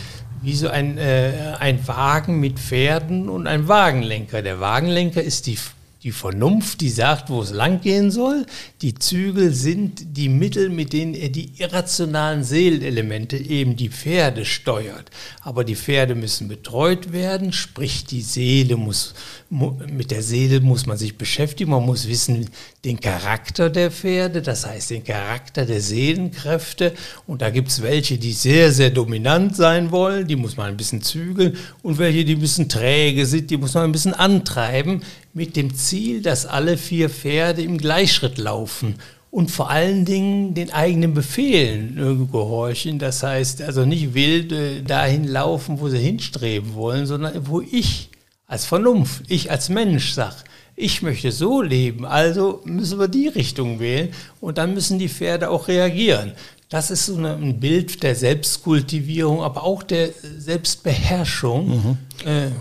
wie 0.42 0.54
so 0.54 0.68
ein, 0.68 0.98
äh, 1.00 1.56
ein 1.60 1.88
Wagen 1.88 2.40
mit 2.40 2.60
Pferden 2.60 3.30
und 3.30 3.48
ein 3.48 3.68
Wagenlenker. 3.68 4.44
Der 4.44 4.60
Wagenlenker 4.60 5.24
ist 5.24 5.48
die 5.48 5.58
die 6.06 6.12
Vernunft, 6.12 6.82
die 6.82 6.92
sagt, 6.92 7.32
wo 7.32 7.42
es 7.42 7.50
lang 7.50 7.82
gehen 7.82 8.12
soll. 8.12 8.46
Die 8.84 8.94
Zügel 8.94 9.52
sind 9.52 10.16
die 10.16 10.30
Mittel, 10.30 10.70
mit 10.70 10.94
denen 10.94 11.16
er 11.16 11.30
die 11.30 11.50
irrationalen 11.58 12.44
Seelelemente, 12.44 13.38
eben 13.38 13.76
die 13.76 13.90
Pferde, 13.90 14.46
steuert. 14.46 15.10
Aber 15.42 15.64
die 15.64 15.76
Pferde 15.76 16.14
müssen 16.14 16.48
betreut 16.48 17.12
werden, 17.12 17.52
sprich 17.54 18.06
die 18.06 18.22
Seele 18.22 18.78
muss, 18.78 19.16
mit 19.50 20.12
der 20.12 20.22
Seele 20.22 20.62
muss 20.62 20.86
man 20.86 20.98
sich 20.98 21.18
beschäftigen, 21.18 21.72
man 21.72 21.84
muss 21.84 22.08
wissen 22.08 22.52
den 22.84 23.00
Charakter 23.00 23.72
der 23.72 23.90
Pferde, 23.90 24.44
das 24.44 24.64
heißt 24.64 24.92
den 24.92 25.04
Charakter 25.04 25.66
der 25.66 25.82
Seelenkräfte. 25.82 26.94
Und 27.26 27.42
da 27.42 27.50
gibt 27.50 27.70
es 27.70 27.82
welche, 27.82 28.20
die 28.20 28.34
sehr, 28.34 28.72
sehr 28.72 28.92
dominant 28.92 29.56
sein 29.56 29.90
wollen, 29.90 30.28
die 30.28 30.36
muss 30.36 30.56
man 30.56 30.68
ein 30.68 30.78
bisschen 30.78 31.02
zügeln. 31.02 31.58
Und 31.82 31.98
welche, 31.98 32.24
die 32.24 32.36
ein 32.36 32.42
bisschen 32.42 32.70
träge 32.70 33.26
sind, 33.26 33.50
die 33.50 33.58
muss 33.58 33.74
man 33.74 33.86
ein 33.86 33.92
bisschen 33.92 34.14
antreiben 34.14 35.02
mit 35.36 35.56
dem 35.58 35.76
Ziel, 35.76 36.22
dass 36.22 36.46
alle 36.46 36.78
vier 36.78 37.10
Pferde 37.10 37.62
im 37.62 37.78
Gleichschritt 37.78 38.38
laufen 38.38 38.96
und 39.30 39.52
vor 39.52 39.70
allen 39.70 40.06
Dingen 40.06 40.54
den 40.54 40.72
eigenen 40.72 41.14
Befehlen 41.14 41.98
äh, 41.98 42.32
gehorchen. 42.32 43.00
Das 43.00 43.22
heißt 43.22 43.62
also 43.62 43.86
nicht 43.86 44.14
wild 44.14 44.54
äh, 44.54 44.82
dahin 44.82 45.28
laufen, 45.28 45.82
wo 45.82 45.90
sie 45.90 46.00
hinstreben 46.00 46.74
wollen, 46.74 47.06
sondern 47.06 47.46
wo 47.48 47.60
ich 47.60 48.10
als 48.48 48.64
Vernunft, 48.66 49.24
ich 49.28 49.52
als 49.52 49.68
Mensch 49.68 50.14
sage, 50.14 50.38
ich 50.78 51.02
möchte 51.02 51.34
so 51.34 51.62
leben, 51.62 52.06
also 52.06 52.62
müssen 52.64 52.98
wir 52.98 53.10
die 53.10 53.28
Richtung 53.28 53.82
wählen 53.82 54.10
und 54.40 54.58
dann 54.58 54.74
müssen 54.74 55.00
die 55.00 55.10
Pferde 55.10 55.50
auch 55.50 55.68
reagieren. 55.68 56.32
Das 56.70 56.92
ist 56.92 57.08
so 57.08 57.18
ein 57.18 57.60
Bild 57.60 58.04
der 58.04 58.16
Selbstkultivierung, 58.16 59.44
aber 59.44 59.64
auch 59.64 59.84
der 59.84 60.10
Selbstbeherrschung. 60.38 61.68
Mhm. 61.68 61.98
Äh, 62.26 62.52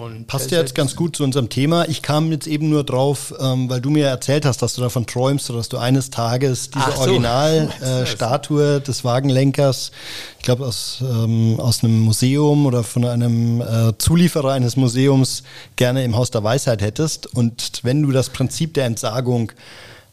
und 0.00 0.26
Passt 0.26 0.50
ja 0.50 0.58
jetzt 0.58 0.74
ganz 0.74 0.96
gut 0.96 1.16
zu 1.16 1.24
unserem 1.24 1.48
Thema. 1.48 1.88
Ich 1.88 2.02
kam 2.02 2.32
jetzt 2.32 2.46
eben 2.46 2.68
nur 2.68 2.84
drauf, 2.84 3.34
ähm, 3.38 3.68
weil 3.68 3.80
du 3.80 3.90
mir 3.90 4.06
erzählt 4.06 4.44
hast, 4.44 4.62
dass 4.62 4.74
du 4.74 4.80
davon 4.80 5.06
träumst, 5.06 5.50
dass 5.50 5.68
du 5.68 5.78
eines 5.78 6.10
Tages 6.10 6.70
diese 6.70 6.92
so. 6.92 7.00
Originalstatue 7.00 8.76
äh, 8.76 8.80
des 8.80 9.04
Wagenlenkers, 9.04 9.92
ich 10.38 10.44
glaube 10.44 10.66
aus, 10.66 10.98
ähm, 11.02 11.60
aus 11.60 11.84
einem 11.84 12.00
Museum 12.00 12.66
oder 12.66 12.82
von 12.82 13.04
einem 13.04 13.60
äh, 13.60 13.92
Zulieferer 13.98 14.52
eines 14.52 14.76
Museums 14.76 15.42
gerne 15.76 16.04
im 16.04 16.16
Haus 16.16 16.30
der 16.30 16.42
Weisheit 16.42 16.82
hättest. 16.82 17.26
Und 17.26 17.80
wenn 17.82 18.02
du 18.02 18.10
das 18.10 18.30
Prinzip 18.30 18.74
der 18.74 18.86
Entsagung 18.86 19.52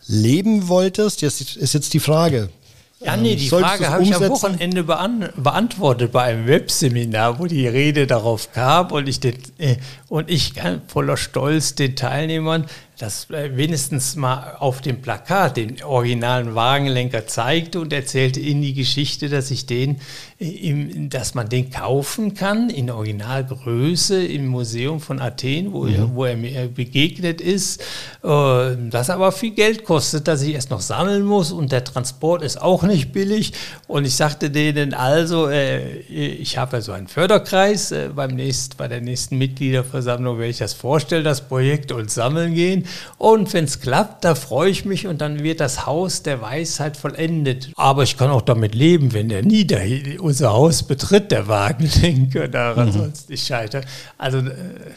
leben 0.07 0.67
wolltest, 0.67 1.21
jetzt 1.21 1.55
ist 1.55 1.73
jetzt 1.73 1.93
die 1.93 1.99
Frage, 1.99 2.49
ja, 3.07 3.17
nee, 3.17 3.35
die 3.35 3.49
Frage 3.49 3.89
habe 3.89 4.03
ich 4.03 4.13
am 4.13 4.27
Wochenende 4.29 4.83
beant 4.83 5.31
beantwortet 5.41 6.11
bei 6.11 6.23
einem 6.23 6.45
Webseminar, 6.45 7.39
wo 7.39 7.45
die 7.45 7.67
Rede 7.67 8.05
darauf 8.05 8.51
gab 8.53 8.91
und 8.91 9.07
ich, 9.07 9.19
den, 9.19 9.35
äh, 9.57 9.77
und 10.09 10.29
ich 10.29 10.53
voller 10.87 11.17
Stolz 11.17 11.75
den 11.75 11.95
Teilnehmern 11.95 12.65
das 12.97 13.29
äh, 13.29 13.55
wenigstens 13.55 14.15
mal 14.15 14.55
auf 14.57 14.81
dem 14.81 15.01
Plakat 15.01 15.57
den 15.57 15.83
originalen 15.83 16.55
Wagenlenker 16.55 17.27
zeigte 17.27 17.79
und 17.79 17.93
erzählte 17.93 18.39
ihnen 18.39 18.63
die 18.63 18.73
Geschichte, 18.73 19.29
dass 19.29 19.51
ich 19.51 19.67
den, 19.67 19.97
äh, 20.39 21.07
dass 21.07 21.35
man 21.35 21.47
den 21.47 21.69
kaufen 21.69 22.33
kann 22.33 22.71
in 22.71 22.89
Originalgröße 22.89 24.25
im 24.25 24.47
Museum 24.47 24.99
von 24.99 25.21
Athen, 25.21 25.73
wo, 25.73 25.83
mhm. 25.83 25.93
er, 25.93 26.15
wo 26.15 26.25
er 26.25 26.37
mir 26.37 26.67
begegnet 26.67 27.39
ist, 27.39 27.81
äh, 28.23 28.75
das 28.89 29.11
aber 29.11 29.31
viel 29.31 29.51
Geld 29.51 29.83
kostet, 29.83 30.27
dass 30.27 30.41
ich 30.41 30.55
erst 30.55 30.71
noch 30.71 30.81
sammeln 30.81 31.23
muss 31.23 31.51
und 31.51 31.71
der 31.71 31.83
Transport 31.83 32.41
ist 32.41 32.59
auch 32.59 32.81
nicht 32.81 33.11
billig. 33.11 33.53
Und 33.87 34.05
ich 34.05 34.15
sagte 34.15 34.49
denen 34.49 34.93
also, 34.93 35.49
ich 35.49 36.57
habe 36.57 36.77
ja 36.77 36.81
so 36.81 36.91
einen 36.91 37.07
Förderkreis, 37.07 37.93
beim 38.15 38.35
nächsten, 38.35 38.75
bei 38.77 38.87
der 38.87 39.01
nächsten 39.01 39.37
Mitgliederversammlung 39.37 40.37
werde 40.37 40.49
ich 40.49 40.57
das 40.57 40.73
vorstellen, 40.73 41.23
das 41.23 41.41
Projekt 41.41 41.91
und 41.91 42.09
sammeln 42.09 42.53
gehen. 42.53 42.86
Und 43.17 43.53
wenn 43.53 43.65
es 43.65 43.79
klappt, 43.79 44.23
da 44.25 44.35
freue 44.35 44.69
ich 44.69 44.85
mich 44.85 45.07
und 45.07 45.21
dann 45.21 45.43
wird 45.43 45.59
das 45.59 45.85
Haus 45.85 46.23
der 46.23 46.41
Weisheit 46.41 46.97
vollendet. 46.97 47.69
Aber 47.75 48.03
ich 48.03 48.17
kann 48.17 48.29
auch 48.29 48.41
damit 48.41 48.75
leben, 48.75 49.13
wenn 49.13 49.29
der 49.29 49.43
nie 49.43 49.65
unser 50.19 50.53
Haus 50.53 50.83
betritt, 50.83 51.31
der 51.31 51.47
Wagenlenker, 51.47 52.47
daran 52.47 52.87
mhm. 52.87 52.91
soll 52.91 53.11
es 53.13 53.29
nicht 53.29 53.45
scheitern. 53.45 53.85
Also 54.17 54.39
äh, 54.39 54.51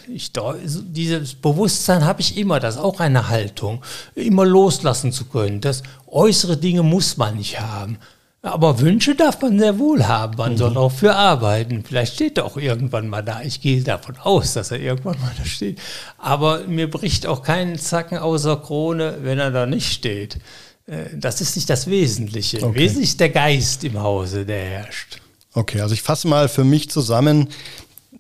ich, 0.09 0.33
dieses 0.65 1.35
Bewusstsein 1.35 2.05
habe 2.05 2.21
ich 2.21 2.37
immer, 2.37 2.61
das 2.61 2.77
ist 2.77 2.81
auch 2.81 3.01
eine 3.01 3.29
Haltung, 3.29 3.83
immer 4.15 4.45
loslassen 4.45 5.13
zu 5.13 5.27
können. 5.27 5.61
Das 5.61 5.83
äußere 6.07 6.57
Dinge 6.57 6.83
muss 6.83 7.17
man 7.17 7.37
nicht 7.37 7.61
haben. 7.61 7.99
Aber 8.43 8.81
Wünsche 8.81 9.15
darf 9.15 9.43
man 9.43 9.59
sehr 9.59 9.79
wohl 9.79 10.07
haben. 10.09 10.39
Man 10.39 10.53
mhm. 10.53 10.57
soll 10.57 10.77
auch 10.79 10.93
für 10.93 11.15
arbeiten. 11.15 11.85
Vielleicht 11.87 12.15
steht 12.15 12.39
er 12.39 12.47
auch 12.47 12.57
irgendwann 12.57 13.09
mal 13.09 13.23
da. 13.23 13.43
Ich 13.43 13.61
gehe 13.61 13.83
davon 13.83 14.17
aus, 14.17 14.55
dass 14.55 14.71
er 14.71 14.81
irgendwann 14.81 15.21
mal 15.21 15.33
da 15.37 15.45
steht. 15.45 15.79
Aber 16.17 16.61
mir 16.67 16.91
bricht 16.91 17.27
auch 17.27 17.43
keinen 17.43 17.79
Zacken 17.79 18.17
außer 18.17 18.57
Krone, 18.57 19.19
wenn 19.23 19.39
er 19.39 19.51
da 19.51 19.67
nicht 19.67 19.93
steht. 19.93 20.39
Äh, 20.87 21.05
das 21.15 21.43
ist 21.43 21.55
nicht 21.57 21.69
das 21.69 21.87
Wesentliche. 21.87 22.63
Okay. 22.63 22.79
Wesentlich 22.79 23.11
ist 23.11 23.21
der 23.21 23.29
Geist 23.29 23.85
im 23.85 24.01
Hause, 24.01 24.47
der 24.47 24.65
herrscht. 24.65 25.21
Okay, 25.53 25.83
also 25.83 25.93
ich 25.93 26.03
fasse 26.03 26.27
mal 26.27 26.49
für 26.49 26.65
mich 26.65 26.89
zusammen. 26.89 27.49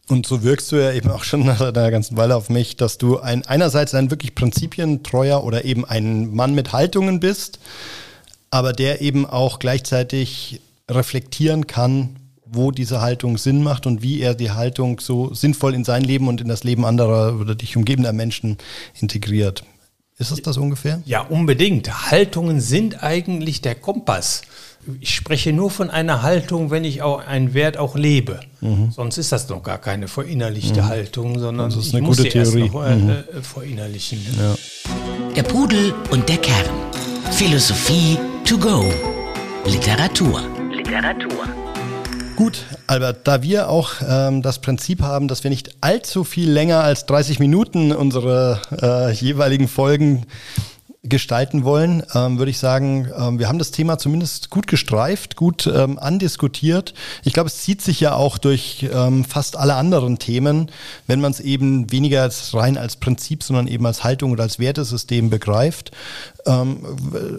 Und 0.09 0.26
so 0.26 0.42
wirkst 0.42 0.70
du 0.72 0.76
ja 0.76 0.92
eben 0.92 1.11
auch 1.11 1.24
schon 1.24 1.46
nach 1.46 1.62
einer 1.62 1.90
ganzen 1.90 2.18
Weile 2.18 2.37
auf 2.37 2.50
mich, 2.50 2.76
dass 2.76 2.98
du 2.98 3.20
ein, 3.20 3.46
einerseits 3.46 3.94
ein 3.94 4.11
wirklich 4.11 4.35
prinzipientreuer 4.35 5.42
oder 5.44 5.64
eben 5.64 5.87
ein 5.87 6.35
Mann 6.35 6.54
mit 6.54 6.72
Haltungen 6.72 7.20
bist 7.20 7.59
aber 8.50 8.72
der 8.72 9.00
eben 9.00 9.26
auch 9.26 9.58
gleichzeitig 9.58 10.60
reflektieren 10.88 11.66
kann, 11.66 12.16
wo 12.44 12.72
diese 12.72 13.00
Haltung 13.00 13.38
Sinn 13.38 13.62
macht 13.62 13.86
und 13.86 14.02
wie 14.02 14.20
er 14.20 14.34
die 14.34 14.50
Haltung 14.50 14.98
so 14.98 15.32
sinnvoll 15.32 15.74
in 15.74 15.84
sein 15.84 16.02
Leben 16.02 16.26
und 16.26 16.40
in 16.40 16.48
das 16.48 16.64
Leben 16.64 16.84
anderer 16.84 17.38
oder 17.38 17.54
dich 17.54 17.76
umgebender 17.76 18.12
Menschen 18.12 18.58
integriert. 19.00 19.62
Ist 20.18 20.32
es 20.32 20.42
das 20.42 20.58
ungefähr? 20.58 21.00
Ja, 21.06 21.22
unbedingt. 21.22 22.10
Haltungen 22.10 22.60
sind 22.60 23.02
eigentlich 23.02 23.62
der 23.62 23.74
Kompass. 23.74 24.42
Ich 25.00 25.14
spreche 25.14 25.52
nur 25.52 25.70
von 25.70 25.88
einer 25.88 26.22
Haltung, 26.22 26.70
wenn 26.70 26.84
ich 26.84 27.00
auch 27.00 27.26
einen 27.26 27.54
Wert 27.54 27.78
auch 27.78 27.96
lebe. 27.96 28.40
Mhm. 28.60 28.90
Sonst 28.90 29.16
ist 29.16 29.32
das 29.32 29.48
noch 29.48 29.62
gar 29.62 29.78
keine 29.78 30.08
verinnerlichte 30.08 30.82
mhm. 30.82 30.88
Haltung, 30.88 31.38
sondern 31.38 31.70
das 31.70 31.78
ist 31.78 31.94
eine 31.94 32.02
ich 32.02 32.08
gute 32.08 32.22
muss 32.24 32.32
Theorie. 32.32 32.60
erst 32.60 32.74
noch 32.74 32.84
äh, 32.84 32.96
mhm. 32.96 33.10
Äh, 33.10 33.42
verinnerlichen. 33.42 34.26
Ja. 34.38 34.54
Der 35.36 35.42
Pudel 35.44 35.94
und 36.10 36.28
der 36.28 36.38
Kern. 36.38 36.66
Philosophie 37.30 38.18
to 38.44 38.59
go. 38.59 38.88
Literatur. 39.64 40.42
Literatur. 40.70 41.48
Gut, 42.37 42.64
Albert, 42.87 43.29
da 43.29 43.42
wir 43.42 43.68
auch 43.68 43.92
ähm, 44.09 44.42
das 44.42 44.61
Prinzip 44.61 45.03
haben, 45.03 45.29
dass 45.29 45.44
wir 45.44 45.50
nicht 45.50 45.76
allzu 45.81 46.24
viel 46.24 46.50
länger 46.50 46.83
als 46.83 47.07
30 47.07 47.38
Minuten 47.38 47.92
unsere 47.92 48.61
äh, 48.81 49.12
jeweiligen 49.12 49.68
Folgen 49.68 50.26
gestalten 51.03 51.64
wollen, 51.64 52.03
ähm, 52.14 52.38
würde 52.38 52.50
ich 52.50 52.59
sagen, 52.59 53.11
ähm, 53.16 53.38
wir 53.38 53.48
haben 53.48 53.59
das 53.59 53.70
Thema 53.70 53.96
zumindest 53.96 54.50
gut 54.50 54.66
gestreift, 54.66 55.35
gut 55.35 55.66
ähm, 55.66 55.98
andiskutiert. 55.98 56.92
Ich 57.24 57.33
glaube, 57.33 57.48
es 57.48 57.62
zieht 57.62 57.81
sich 57.81 58.00
ja 58.00 58.14
auch 58.14 58.37
durch 58.37 58.87
ähm, 58.92 59.24
fast 59.24 59.57
alle 59.57 59.76
anderen 59.76 60.18
Themen, 60.18 60.70
wenn 61.07 61.20
man 61.20 61.33
es 61.33 61.40
eben 61.40 61.90
weniger 61.90 62.22
als 62.22 62.53
rein 62.53 62.76
als 62.76 62.96
Prinzip, 62.96 63.42
sondern 63.42 63.66
eben 63.66 63.87
als 63.87 64.05
Haltung 64.05 64.33
oder 64.33 64.42
als 64.42 64.59
Wertesystem 64.59 65.31
begreift. 65.31 65.90
Ähm, 66.46 66.79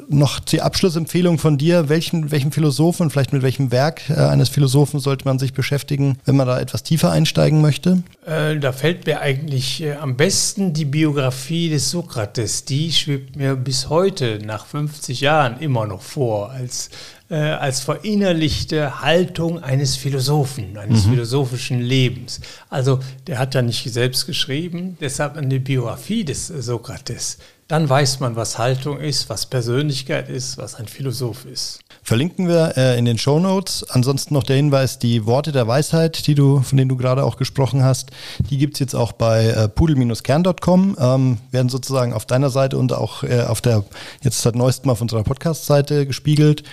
noch 0.10 0.40
die 0.40 0.62
Abschlussempfehlung 0.62 1.38
von 1.38 1.58
dir, 1.58 1.90
welchen, 1.90 2.32
welchen 2.32 2.52
Philosophen, 2.52 3.10
vielleicht 3.10 3.34
mit 3.34 3.42
welchem 3.42 3.72
Werk 3.72 4.10
äh, 4.10 4.14
eines 4.14 4.50
Philosophen 4.50 5.00
sollte 5.00 5.26
man 5.26 5.40
sich 5.40 5.54
beschäftigen, 5.54 6.18
wenn 6.26 6.36
man 6.36 6.48
da 6.48 6.60
etwas 6.60 6.84
tiefer 6.84 7.12
einsteigen 7.12 7.62
möchte? 7.62 8.04
Äh, 8.26 8.58
da 8.58 8.72
fällt 8.72 9.06
mir 9.06 9.22
eigentlich 9.22 9.82
äh, 9.82 9.94
am 9.94 10.18
besten 10.18 10.74
die 10.74 10.86
Biografie 10.86 11.70
des 11.70 11.90
Sokrates. 11.92 12.66
Die 12.66 12.92
schwebt 12.92 13.36
mir 13.36 13.56
bis 13.56 13.90
heute, 13.90 14.40
nach 14.46 14.66
50 14.66 15.22
Jahren, 15.22 15.60
immer 15.60 15.88
noch 15.88 16.02
vor, 16.02 16.52
als 16.52 16.90
äh, 17.32 17.36
als 17.36 17.80
verinnerlichte 17.80 19.02
Haltung 19.02 19.64
eines 19.64 19.96
Philosophen, 19.96 20.78
eines 20.78 21.06
mhm. 21.06 21.12
philosophischen 21.12 21.80
Lebens. 21.80 22.42
Also 22.70 23.00
der 23.26 23.40
hat 23.40 23.56
ja 23.56 23.64
nicht 23.64 23.92
selbst 23.92 24.28
geschrieben, 24.28 24.98
deshalb 25.02 25.38
eine 25.38 25.60
Biografie 25.60 26.24
des 26.24 26.48
Sokrates 26.48 27.38
dann 27.72 27.88
weiß 27.88 28.20
man, 28.20 28.36
was 28.36 28.58
Haltung 28.58 29.00
ist, 29.00 29.30
was 29.30 29.46
Persönlichkeit 29.46 30.28
ist, 30.28 30.58
was 30.58 30.76
ein 30.76 30.88
Philosoph 30.88 31.46
ist. 31.46 31.80
Verlinken 32.04 32.48
wir 32.48 32.78
äh, 32.78 32.98
in 32.98 33.06
den 33.06 33.18
Show 33.18 33.40
Notes. 33.40 33.86
Ansonsten 33.90 34.34
noch 34.34 34.44
der 34.44 34.56
Hinweis, 34.56 35.00
die 35.00 35.26
Worte 35.26 35.52
der 35.52 35.68
Weisheit, 35.68 36.28
die 36.28 36.36
du, 36.36 36.62
von 36.62 36.78
denen 36.78 36.90
du 36.90 36.98
gerade 36.98 37.24
auch 37.24 37.38
gesprochen 37.38 37.84
hast, 37.84 38.12
die 38.50 38.58
gibt 38.58 38.76
es 38.76 38.80
jetzt 38.80 38.96
auch 38.96 39.12
bei 39.12 39.48
äh, 39.48 39.68
pudel-kern.com, 39.70 40.98
ähm, 41.00 41.38
werden 41.52 41.70
sozusagen 41.70 42.14
auf 42.14 42.26
deiner 42.26 42.50
Seite 42.50 42.78
und 42.78 42.94
auch 42.94 43.24
äh, 43.24 43.42
auf 43.42 43.62
der, 43.62 43.84
jetzt 44.22 44.42
seit 44.42 44.56
neuestem 44.56 44.90
auf 44.90 45.02
unserer 45.02 45.24
Podcast-Seite 45.24 46.06
gespiegelt. 46.06 46.64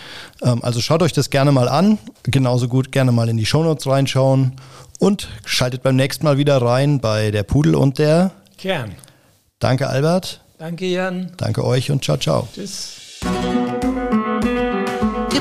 Ähm, 0.43 0.61
also 0.63 0.81
schaut 0.81 1.03
euch 1.03 1.13
das 1.13 1.31
gerne 1.31 1.53
mal 1.53 1.69
an. 1.69 1.99
Genauso 2.25 2.69
gut 2.69 2.93
gerne 2.93 3.13
mal 3.13 3.29
in 3.29 3.37
die 3.37 3.47
Show 3.47 3.63
Notes 3.63 3.87
reinschauen 3.87 4.53
und 4.99 5.29
schaltet 5.45 5.83
beim 5.83 5.97
nächsten 5.97 6.25
Mal 6.25 6.39
wieder 6.39 6.61
rein 6.61 7.01
bei 7.01 7.31
der 7.31 7.43
Pudel 7.43 7.75
und 7.75 7.99
der 7.99 8.33
Kern. 8.57 8.93
Danke, 9.59 9.89
Albert. 9.89 10.41
Danke, 10.59 10.87
Jan. 10.87 11.33
Danke 11.37 11.65
euch 11.65 11.91
und 11.91 12.05
ciao, 12.05 12.17
ciao. 12.17 12.49
Tschüss. 12.53 12.97